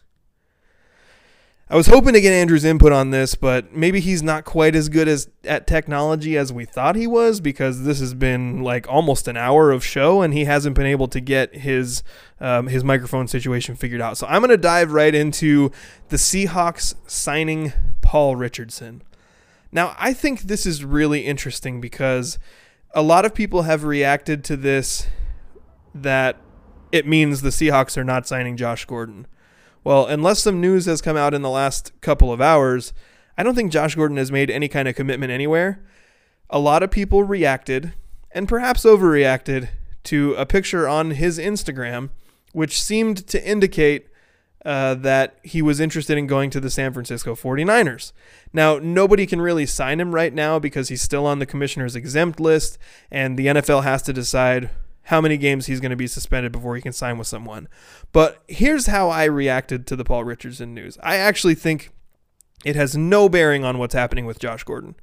[1.72, 4.90] I was hoping to get Andrew's input on this, but maybe he's not quite as
[4.90, 9.26] good as at technology as we thought he was because this has been like almost
[9.26, 12.02] an hour of show and he hasn't been able to get his
[12.40, 14.18] um, his microphone situation figured out.
[14.18, 15.70] So I'm going to dive right into
[16.10, 17.72] the Seahawks signing
[18.02, 19.02] Paul Richardson.
[19.72, 22.38] Now, I think this is really interesting because
[22.94, 25.06] a lot of people have reacted to this
[25.94, 26.36] that
[26.92, 29.26] it means the Seahawks are not signing Josh Gordon.
[29.82, 32.92] Well, unless some news has come out in the last couple of hours,
[33.36, 35.82] I don't think Josh Gordon has made any kind of commitment anywhere.
[36.50, 37.94] A lot of people reacted,
[38.30, 39.70] and perhaps overreacted,
[40.04, 42.10] to a picture on his Instagram,
[42.52, 44.08] which seemed to indicate
[44.64, 48.12] uh, that he was interested in going to the San Francisco 49ers.
[48.52, 52.38] Now, nobody can really sign him right now because he's still on the commissioner's exempt
[52.38, 52.78] list,
[53.10, 54.70] and the NFL has to decide
[55.04, 57.68] how many games he's going to be suspended before he can sign with someone.
[58.12, 60.96] But here's how I reacted to the Paul Richardson news.
[61.02, 61.90] I actually think
[62.64, 64.94] it has no bearing on what's happening with Josh Gordon.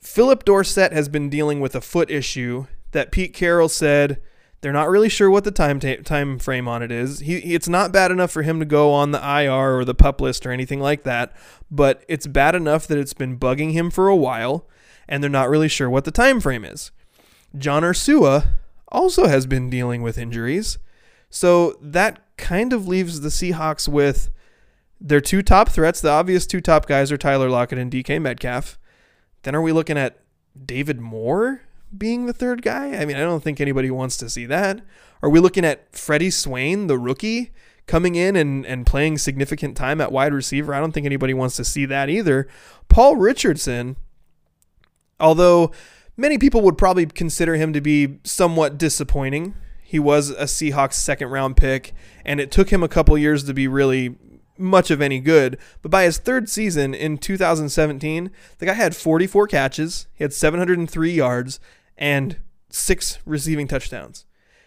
[0.00, 4.20] Phillip Dorsett has been dealing with a foot issue that Pete Carroll said
[4.60, 7.20] they're not really sure what the time ta- time frame on it is.
[7.20, 10.20] He, it's not bad enough for him to go on the IR or the pup
[10.20, 11.32] list or anything like that,
[11.70, 14.66] but it's bad enough that it's been bugging him for a while,
[15.08, 16.90] and they're not really sure what the time frame is.
[17.56, 18.54] John Ursua
[18.88, 20.78] also has been dealing with injuries,
[21.30, 24.30] so that kind of leaves the Seahawks with
[25.00, 26.00] their two top threats.
[26.00, 28.78] The obvious two top guys are Tyler Lockett and DK Metcalf.
[29.42, 30.18] Then are we looking at
[30.66, 31.62] David Moore
[31.96, 32.96] being the third guy?
[32.96, 34.80] I mean, I don't think anybody wants to see that.
[35.22, 37.52] Are we looking at Freddie Swain, the rookie,
[37.86, 40.74] coming in and, and playing significant time at wide receiver?
[40.74, 42.48] I don't think anybody wants to see that either.
[42.88, 43.96] Paul Richardson,
[45.18, 45.72] although
[46.16, 49.54] many people would probably consider him to be somewhat disappointing.
[49.82, 53.54] He was a Seahawks second round pick, and it took him a couple years to
[53.54, 54.16] be really
[54.58, 55.56] much of any good.
[55.80, 61.10] But by his third season in 2017, the guy had 44 catches, he had 703
[61.10, 61.60] yards,
[61.98, 62.36] and
[62.70, 64.24] six receiving touchdowns.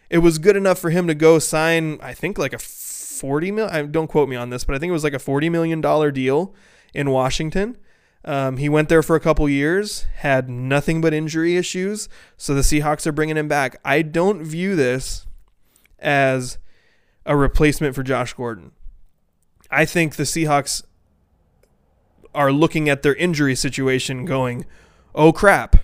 [0.09, 3.91] It was good enough for him to go sign, I think, like a 40 million.
[3.91, 6.11] Don't quote me on this, but I think it was like a 40 million dollar
[6.11, 6.53] deal
[6.93, 7.77] in Washington.
[8.23, 12.07] Um, he went there for a couple years, had nothing but injury issues,
[12.37, 13.79] so the Seahawks are bringing him back.
[13.83, 15.25] I don't view this
[15.97, 16.59] as
[17.25, 18.73] a replacement for Josh Gordon.
[19.71, 20.83] I think the Seahawks
[22.35, 24.65] are looking at their injury situation going,
[25.15, 25.77] oh crap,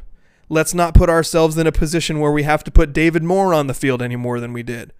[0.49, 3.67] let's not put ourselves in a position where we have to put David Moore on
[3.67, 4.93] the field any more than we did.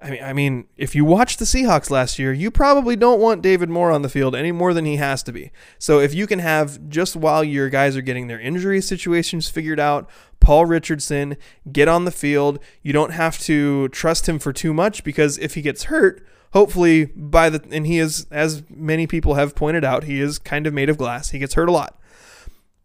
[0.00, 3.42] I mean, I mean, if you watched the Seahawks last year, you probably don't want
[3.42, 5.50] David Moore on the field any more than he has to be.
[5.78, 9.80] So if you can have just while your guys are getting their injury situations figured
[9.80, 10.08] out,
[10.38, 11.36] Paul Richardson
[11.72, 15.54] get on the field, you don't have to trust him for too much because if
[15.54, 20.04] he gets hurt, hopefully by the and he is as many people have pointed out,
[20.04, 21.30] he is kind of made of glass.
[21.30, 22.00] He gets hurt a lot.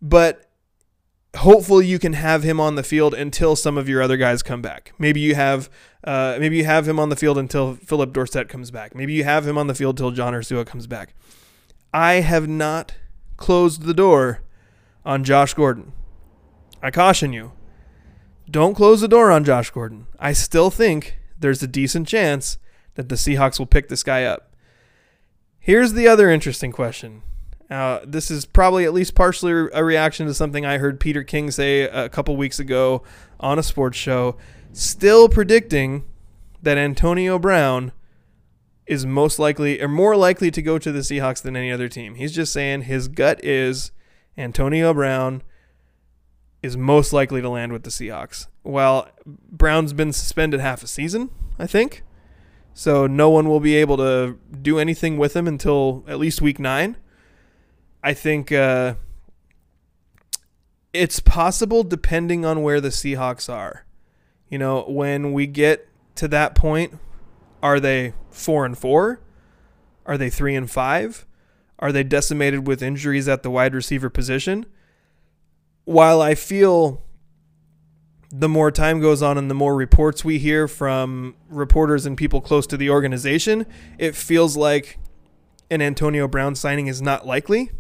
[0.02, 0.43] But
[1.44, 4.62] hopefully you can have him on the field until some of your other guys come
[4.62, 4.94] back.
[4.98, 5.70] Maybe you have
[6.04, 8.96] uh, maybe you have him on the field until Phillip Dorsett comes back.
[8.96, 11.14] Maybe you have him on the field until John Ursua comes back.
[11.94, 12.96] I have not
[13.38, 14.42] closed the door
[15.06, 15.94] on Josh Gordon.
[16.82, 17.52] I caution you.
[18.50, 20.08] Don't close the door on Josh Gordon.
[20.20, 22.58] I still think there's a decent chance
[22.96, 24.54] that the Seahawks will pick this guy up.
[25.60, 27.22] Here's the other interesting question.
[27.74, 31.50] Uh, this is probably at least partially a reaction to something I heard Peter King
[31.50, 33.02] say a couple weeks ago
[33.40, 34.38] on a sports show.
[34.74, 36.04] Still predicting
[36.62, 37.92] that Antonio Brown
[38.86, 42.14] is most likely or more likely to go to the Seahawks than any other team.
[42.14, 43.92] He's just saying his gut is
[44.38, 45.42] Antonio Brown
[46.62, 48.46] is most likely to land with the Seahawks.
[48.64, 52.04] Well, Brown's been suspended half a season, I think.
[52.76, 56.60] So no one will be able to do anything with him until at least week
[56.60, 56.98] nine.
[58.04, 58.96] I think uh,
[60.92, 63.86] it's possible depending on where the Seahawks are.
[64.50, 67.00] You know, when we get to that point,
[67.64, 69.22] are they four and four?
[70.06, 71.26] Are they three and five?
[71.80, 74.66] Are they decimated with injuries at the wide receiver position?
[75.86, 77.02] While I feel
[78.30, 82.42] the more time goes on and the more reports we hear from reporters and people
[82.42, 83.66] close to the organization,
[83.98, 84.98] it feels like
[85.70, 87.72] an Antonio Brown signing is not likely.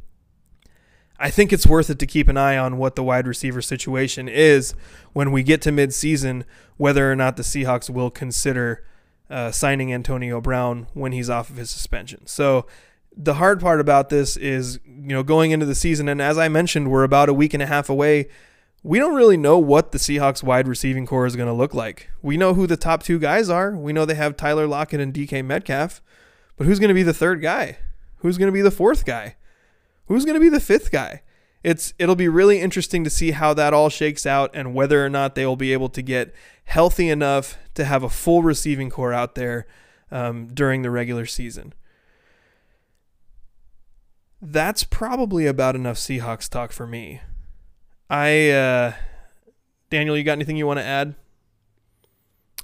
[1.24, 4.28] I think it's worth it to keep an eye on what the wide receiver situation
[4.28, 4.76] is
[5.13, 6.43] when we get to midseason,
[6.76, 8.86] whether or not the Seahawks will consider
[9.30, 12.28] uh, signing Antonio Brown when he's off of his suspension.
[12.28, 12.65] So
[13.15, 16.49] the hard part about this is, you know, going into the season, and as I
[16.49, 18.28] mentioned, we're about a week and a half away.
[18.84, 22.09] We don't really know what the Seahawks wide receiving corps is going to look like.
[22.21, 23.74] We know who the top two guys are.
[23.74, 26.01] We know they have Tyler Lockett and DK Metcalf,
[26.57, 27.78] but who's going to be the third guy?
[28.17, 29.38] Who's going to be the fourth guy?
[30.08, 31.22] Who's going to be the fifth guy?
[31.64, 35.10] It's it'll be really interesting to see how that all shakes out and whether or
[35.10, 36.34] not they will be able to get
[36.66, 39.66] healthy enough to have a full receiving corps out there
[40.12, 41.74] um, during the regular season.
[44.41, 47.22] That's probably about enough Seahawks talk for me.
[48.10, 48.93] I uh,
[49.89, 51.16] Daniel, you got anything you want to add?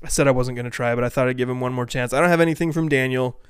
[0.03, 1.85] I said I wasn't going to try, but I thought I'd give him one more
[1.85, 2.13] chance.
[2.13, 3.41] I don't have anything from Daniel.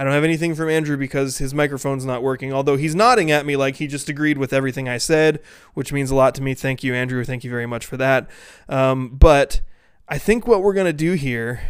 [0.00, 3.44] I don't have anything from Andrew because his microphone's not working, although he's nodding at
[3.44, 5.40] me like he just agreed with everything I said,
[5.74, 6.54] which means a lot to me.
[6.54, 7.22] Thank you, Andrew.
[7.22, 8.30] Thank you very much for that.
[8.66, 9.60] Um, but
[10.08, 11.60] I think what we're going to do here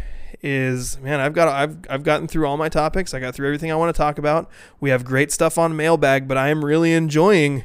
[0.42, 3.70] is man i've got i've i've gotten through all my topics i got through everything
[3.70, 6.94] i want to talk about we have great stuff on mailbag but i am really
[6.94, 7.62] enjoying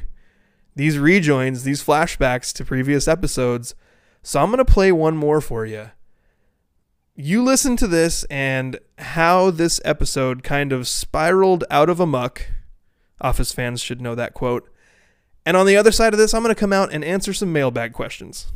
[0.74, 3.74] these rejoins these flashbacks to previous episodes
[4.22, 5.90] so i'm going to play one more for you
[7.16, 12.48] you listen to this and how this episode kind of spiraled out of a muck
[13.20, 14.70] office fans should know that quote
[15.44, 17.52] and on the other side of this i'm going to come out and answer some
[17.52, 18.52] mailbag questions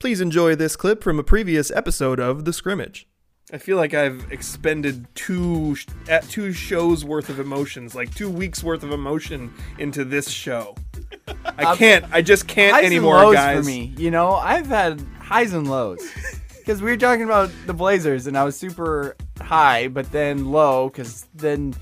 [0.00, 3.06] Please enjoy this clip from a previous episode of The Scrimmage.
[3.52, 5.76] I feel like I've expended two
[6.08, 10.30] at uh, two shows worth of emotions, like two weeks worth of emotion into this
[10.30, 10.74] show.
[11.44, 12.06] I um, can't.
[12.12, 13.58] I just can't highs anymore, and lows guys.
[13.58, 13.92] for me.
[13.98, 16.00] You know, I've had highs and lows.
[16.70, 20.88] Because we were talking about the Blazers, and I was super high, but then low,
[20.88, 21.74] because then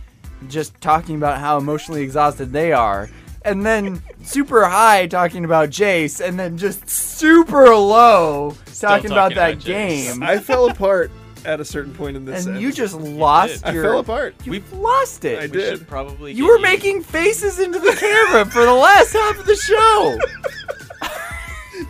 [0.49, 3.11] just talking about how emotionally exhausted they are.
[3.45, 9.37] And then super high talking about Jace, and then just super low talking, about talking
[9.37, 9.65] that Jace.
[9.67, 10.23] game.
[10.23, 11.11] I fell apart
[11.45, 12.47] at a certain point in this.
[12.47, 13.83] and you just lost I your.
[13.83, 14.37] fell apart.
[14.47, 15.39] You lost it.
[15.39, 15.87] I We did.
[15.87, 16.33] probably.
[16.33, 20.19] You get were making faces into the camera for the last half of the show.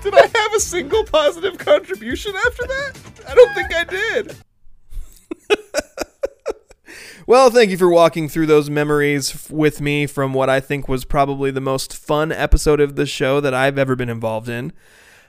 [0.02, 2.92] Did I have a single positive contribution after that?
[3.28, 4.36] I don't think I did.
[7.26, 11.04] well, thank you for walking through those memories with me from what I think was
[11.04, 14.72] probably the most fun episode of the show that I've ever been involved in.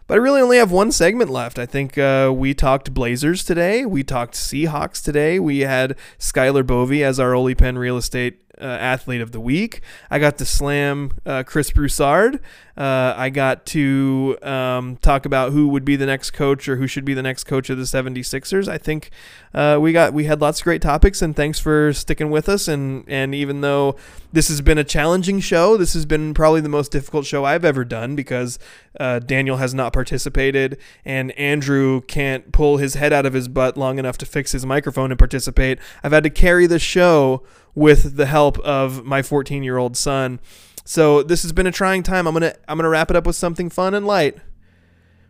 [0.07, 1.59] But I really only have one segment left.
[1.59, 3.85] I think uh, we talked Blazers today.
[3.85, 5.37] We talked Seahawks today.
[5.39, 9.81] We had Skylar Bove as our Oly Pen Real Estate uh, Athlete of the Week.
[10.09, 12.39] I got to slam uh, Chris Broussard.
[12.79, 16.87] Uh, I got to um, talk about who would be the next coach or who
[16.87, 18.69] should be the next coach of the 76ers.
[18.69, 19.11] I think
[19.53, 22.69] uh, we got we had lots of great topics, and thanks for sticking with us.
[22.69, 23.97] And and even though
[24.31, 27.65] this has been a challenging show, this has been probably the most difficult show I've
[27.65, 28.57] ever done because
[28.97, 33.75] uh, Daniel has not participated, and Andrew can't pull his head out of his butt
[33.75, 35.79] long enough to fix his microphone and participate.
[36.01, 37.43] I've had to carry the show
[37.79, 40.41] with the help of my 14 year old son.
[40.83, 42.27] So this has been a trying time.
[42.27, 44.37] I'm gonna I'm gonna wrap it up with something fun and light.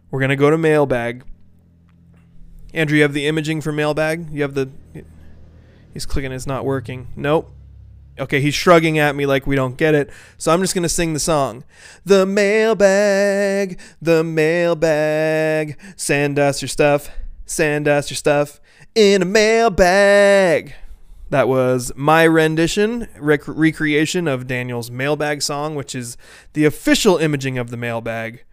[0.10, 1.24] We're gonna go to mailbag.
[2.74, 4.32] Andrew, you have the imaging for mailbag.
[4.32, 4.70] You have the.
[5.94, 6.32] He's clicking.
[6.32, 7.10] It's not working.
[7.16, 7.52] Nope.
[8.20, 10.10] Okay, he's shrugging at me like we don't get it.
[10.40, 11.64] So I'm just gonna sing the song.
[12.04, 15.78] The mailbag, the mailbag.
[15.96, 17.12] Send us your stuff.
[17.46, 18.60] Send us your stuff
[18.96, 20.74] in a mailbag.
[21.30, 26.18] That was my rendition, rec- recreation of Daniel's mailbag song, which is
[26.54, 28.46] the official imaging of the mailbag.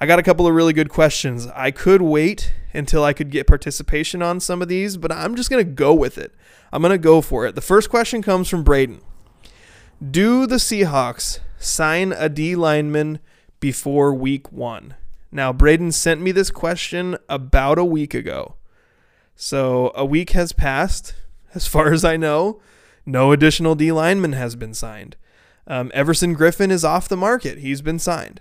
[0.00, 1.46] I got a couple of really good questions.
[1.54, 5.50] I could wait until I could get participation on some of these, but I'm just
[5.50, 6.34] going to go with it.
[6.72, 7.54] I'm going to go for it.
[7.54, 9.00] The first question comes from Braden
[10.10, 13.18] Do the Seahawks sign a D lineman
[13.60, 14.94] before week one?
[15.30, 18.54] Now, Braden sent me this question about a week ago.
[19.34, 21.14] So a week has passed.
[21.54, 22.60] As far as I know,
[23.06, 25.16] no additional D lineman has been signed.
[25.66, 27.58] Um, Everson Griffen is off the market.
[27.58, 28.40] He's been signed.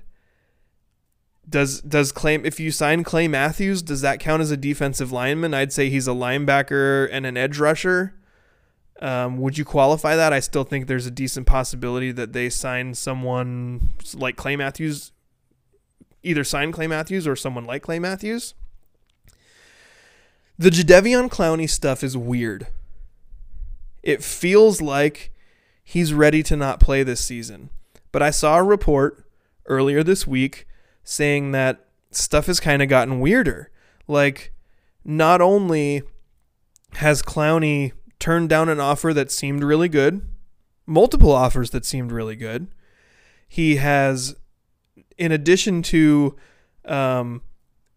[1.49, 5.53] Does does claim if you sign Clay Matthews, does that count as a defensive lineman?
[5.53, 8.14] I'd say he's a linebacker and an edge rusher.
[8.99, 10.34] Um, would you qualify that?
[10.34, 15.12] I still think there's a decent possibility that they sign someone like Clay Matthews,
[16.24, 18.53] either sign Clay Matthews or someone like Clay Matthews.
[20.58, 22.68] The Jadeveon Clowney stuff is weird.
[24.04, 25.32] It feels like
[25.84, 27.70] he's ready to not play this season.
[28.12, 29.26] But I saw a report
[29.68, 30.68] earlier this week
[31.04, 33.72] saying that stuff has kind of gotten weirder.
[34.08, 34.54] Like,
[35.04, 36.04] not only
[36.93, 40.28] has Clowney turned down an offer that seemed really good,
[40.86, 42.68] multiple offers that seemed really good,
[43.48, 44.36] he has,
[45.18, 46.36] in addition to
[46.86, 47.41] um,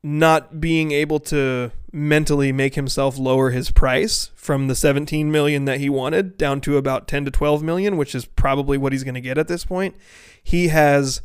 [0.03, 5.81] not being able to mentally make himself lower his price from the 17 million that
[5.81, 9.15] he wanted down to about 10 to 12 million, which is probably what he's going
[9.15, 9.97] to get at this point.
[10.43, 11.21] He has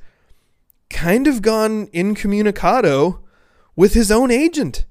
[0.89, 3.20] kind of gone incommunicado
[3.76, 4.86] with his own agent.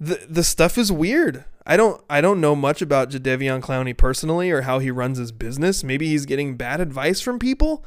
[0.00, 1.44] The the stuff is weird.
[1.66, 5.32] I don't I don't know much about Jadeveon Clowney personally or how he runs his
[5.32, 5.84] business.
[5.84, 7.84] Maybe he's getting bad advice from people,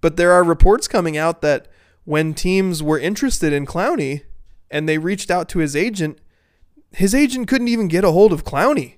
[0.00, 1.68] but there are reports coming out that
[2.04, 4.22] when teams were interested in Clowney
[4.70, 6.18] and they reached out to his agent,
[6.96, 8.96] his agent couldn't even get a hold of Clowney.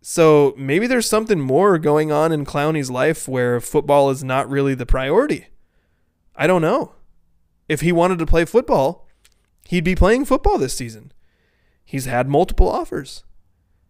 [0.00, 4.74] So maybe there's something more going on in Clowney's life where football is not really
[4.74, 5.48] the priority.
[6.34, 6.94] I don't know.
[7.68, 9.06] If he wanted to play football,
[9.68, 11.12] he'd be playing football this season.
[11.84, 13.22] he's had multiple offers.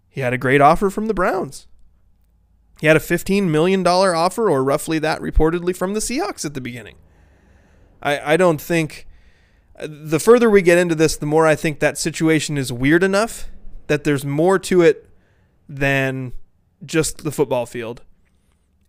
[0.08, 1.68] He had a great offer from the Browns.
[2.80, 6.60] He had a $15 million offer, or roughly that, reportedly from the Seahawks at the
[6.60, 6.96] beginning.
[8.02, 9.06] I, I don't think.
[9.80, 13.48] The further we get into this, the more I think that situation is weird enough
[13.86, 15.08] that there's more to it
[15.68, 16.32] than
[16.84, 18.02] just the football field.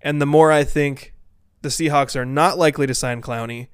[0.01, 1.13] And the more I think
[1.61, 3.67] the Seahawks are not likely to sign Clowney,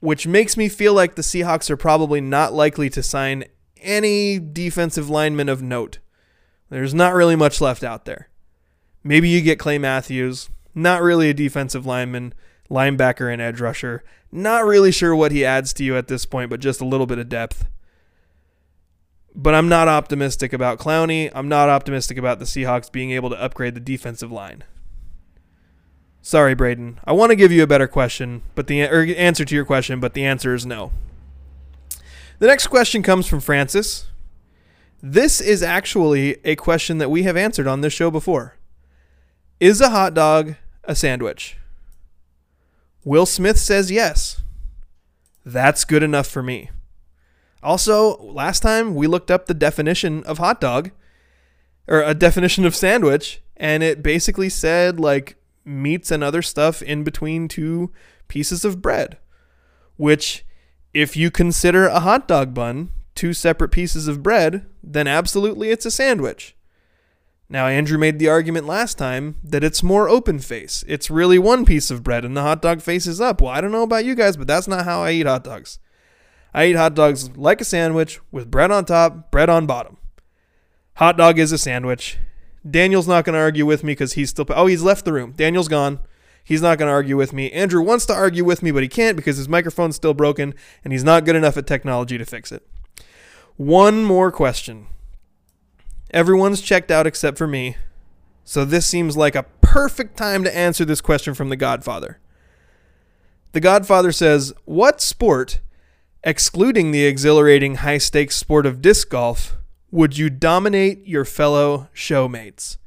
[0.00, 3.44] which makes me feel like the Seahawks are probably not likely to sign
[3.78, 5.98] any defensive lineman of note.
[6.70, 8.28] There's not really much left out there.
[9.02, 12.32] Maybe you get Clay Matthews, not really a defensive lineman,
[12.70, 14.02] linebacker and edge rusher.
[14.32, 17.06] Not really sure what he adds to you at this point, but just a little
[17.06, 17.66] bit of depth.
[19.34, 21.30] But I'm not optimistic about Clowney.
[21.34, 24.64] I'm not optimistic about the Seahawks being able to upgrade the defensive line.
[26.22, 27.00] Sorry, Braden.
[27.04, 30.00] I want to give you a better question, but the or answer to your question,
[30.00, 30.92] but the answer is no.
[32.38, 34.06] The next question comes from Francis.
[35.02, 38.56] This is actually a question that we have answered on this show before.
[39.58, 41.56] Is a hot dog a sandwich?
[43.04, 44.42] Will Smith says yes.
[45.44, 46.70] That's good enough for me.
[47.62, 50.90] Also, last time we looked up the definition of hot dog
[51.86, 57.04] or a definition of sandwich, and it basically said like meats and other stuff in
[57.04, 57.90] between two
[58.28, 59.18] pieces of bread,
[59.96, 60.44] which,
[60.94, 65.84] if you consider a hot dog bun two separate pieces of bread, then absolutely it's
[65.84, 66.56] a sandwich.
[67.52, 70.84] Now, Andrew made the argument last time that it's more open face.
[70.86, 73.40] It's really one piece of bread and the hot dog face is up.
[73.40, 75.80] Well, I don't know about you guys, but that's not how I eat hot dogs.
[76.54, 79.96] I eat hot dogs like a sandwich with bread on top, bread on bottom.
[80.94, 82.18] Hot dog is a sandwich.
[82.68, 84.46] Daniel's not going to argue with me because he's still.
[84.50, 85.32] Oh, he's left the room.
[85.32, 85.98] Daniel's gone.
[86.44, 87.50] He's not going to argue with me.
[87.50, 90.92] Andrew wants to argue with me, but he can't because his microphone's still broken and
[90.92, 92.66] he's not good enough at technology to fix it.
[93.56, 94.86] One more question.
[96.12, 97.76] Everyone's checked out except for me.
[98.44, 102.18] So this seems like a perfect time to answer this question from The Godfather.
[103.52, 105.60] The Godfather says, What sport,
[106.24, 109.56] excluding the exhilarating high stakes sport of disc golf,
[109.90, 112.78] would you dominate your fellow showmates?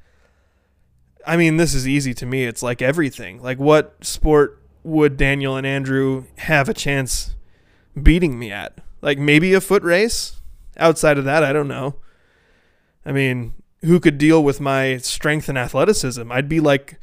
[1.25, 2.45] I mean, this is easy to me.
[2.45, 3.41] It's like everything.
[3.41, 7.35] Like, what sport would Daniel and Andrew have a chance
[8.01, 8.79] beating me at?
[9.01, 10.41] Like, maybe a foot race?
[10.77, 11.95] Outside of that, I don't know.
[13.05, 16.31] I mean, who could deal with my strength and athleticism?
[16.31, 16.99] I'd be like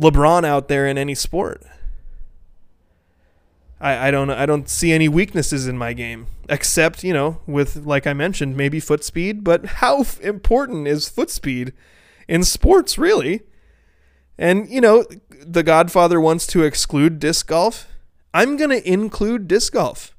[0.00, 1.62] LeBron out there in any sport.
[3.82, 7.84] I, I don't I don't see any weaknesses in my game except you know with
[7.84, 9.42] like I mentioned maybe foot speed.
[9.42, 11.72] But how f- important is foot speed
[12.28, 13.42] in sports really?
[14.38, 15.04] And you know
[15.44, 17.88] the Godfather wants to exclude disc golf.
[18.32, 20.14] I'm gonna include disc golf.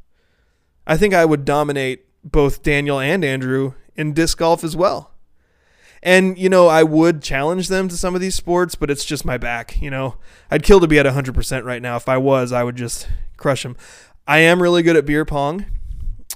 [0.86, 5.13] I think I would dominate both Daniel and Andrew in disc golf as well.
[6.06, 9.24] And, you know, I would challenge them to some of these sports, but it's just
[9.24, 10.16] my back, you know.
[10.52, 11.96] I'd kill to be at 100% right now.
[11.96, 13.78] If I was, I would just crush them.
[14.28, 15.66] I am really good at beer pong.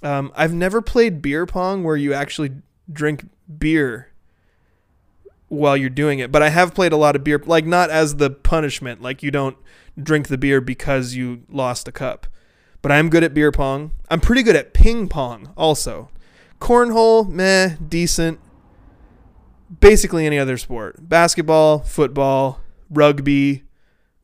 [0.01, 2.51] Um, I've never played beer pong where you actually
[2.91, 3.27] drink
[3.59, 4.13] beer
[5.49, 8.15] while you're doing it, but I have played a lot of beer, like not as
[8.15, 9.57] the punishment, like you don't
[10.01, 12.27] drink the beer because you lost a cup.
[12.81, 13.91] But I'm good at beer pong.
[14.09, 16.09] I'm pretty good at ping pong also.
[16.61, 18.39] Cornhole, meh, decent
[19.79, 23.63] basically any other sport basketball, football, rugby,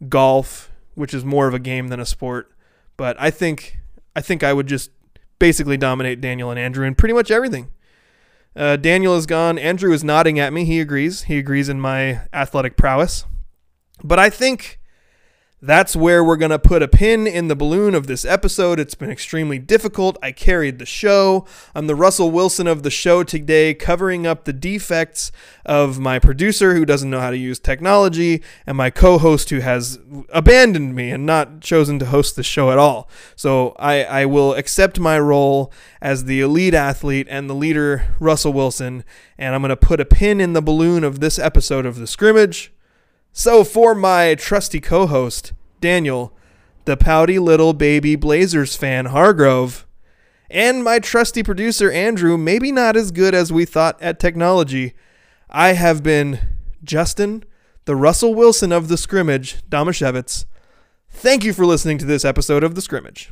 [0.10, 2.52] golf, which is more of a game than a sport.
[2.98, 3.80] But I think
[4.16, 4.92] I think I would just
[5.40, 7.72] basically dominate Daniel and Andrew in pretty much everything.
[8.56, 9.58] Uh, Daniel is gone.
[9.58, 10.64] Andrew is nodding at me.
[10.64, 11.24] He agrees.
[11.24, 13.26] He agrees in my athletic prowess.
[14.04, 14.80] But I think
[15.64, 18.82] that's where we're going to put a pin in the balloon of this episode.
[18.82, 20.18] It's been extremely difficult.
[20.22, 21.46] I carried the show.
[21.74, 25.32] I'm the Russell Wilson of the show today, covering up the defects
[25.66, 29.62] of my producer who doesn't know how to use technology and my co host who
[29.62, 30.00] has
[30.34, 33.10] abandoned me and not chosen to host the show at all.
[33.38, 38.52] So I, I will accept my role as the elite athlete and the leader, Russell
[38.52, 39.06] Wilson,
[39.38, 42.08] and I'm going to put a pin in the balloon of this episode of The
[42.08, 42.74] Scrimmage.
[43.36, 46.32] So, for my trusty co host, Daniel,
[46.86, 49.88] the pouty little baby Blazers fan, Hargrove,
[50.52, 54.94] and my trusty producer, Andrew, maybe not as good as we thought at technology,
[55.50, 56.40] I have been
[56.84, 57.44] Justin,
[57.86, 60.46] the Russell Wilson of the scrimmage, Damasiewicz.
[61.10, 63.32] Thank you for listening to this episode of The Scrimmage.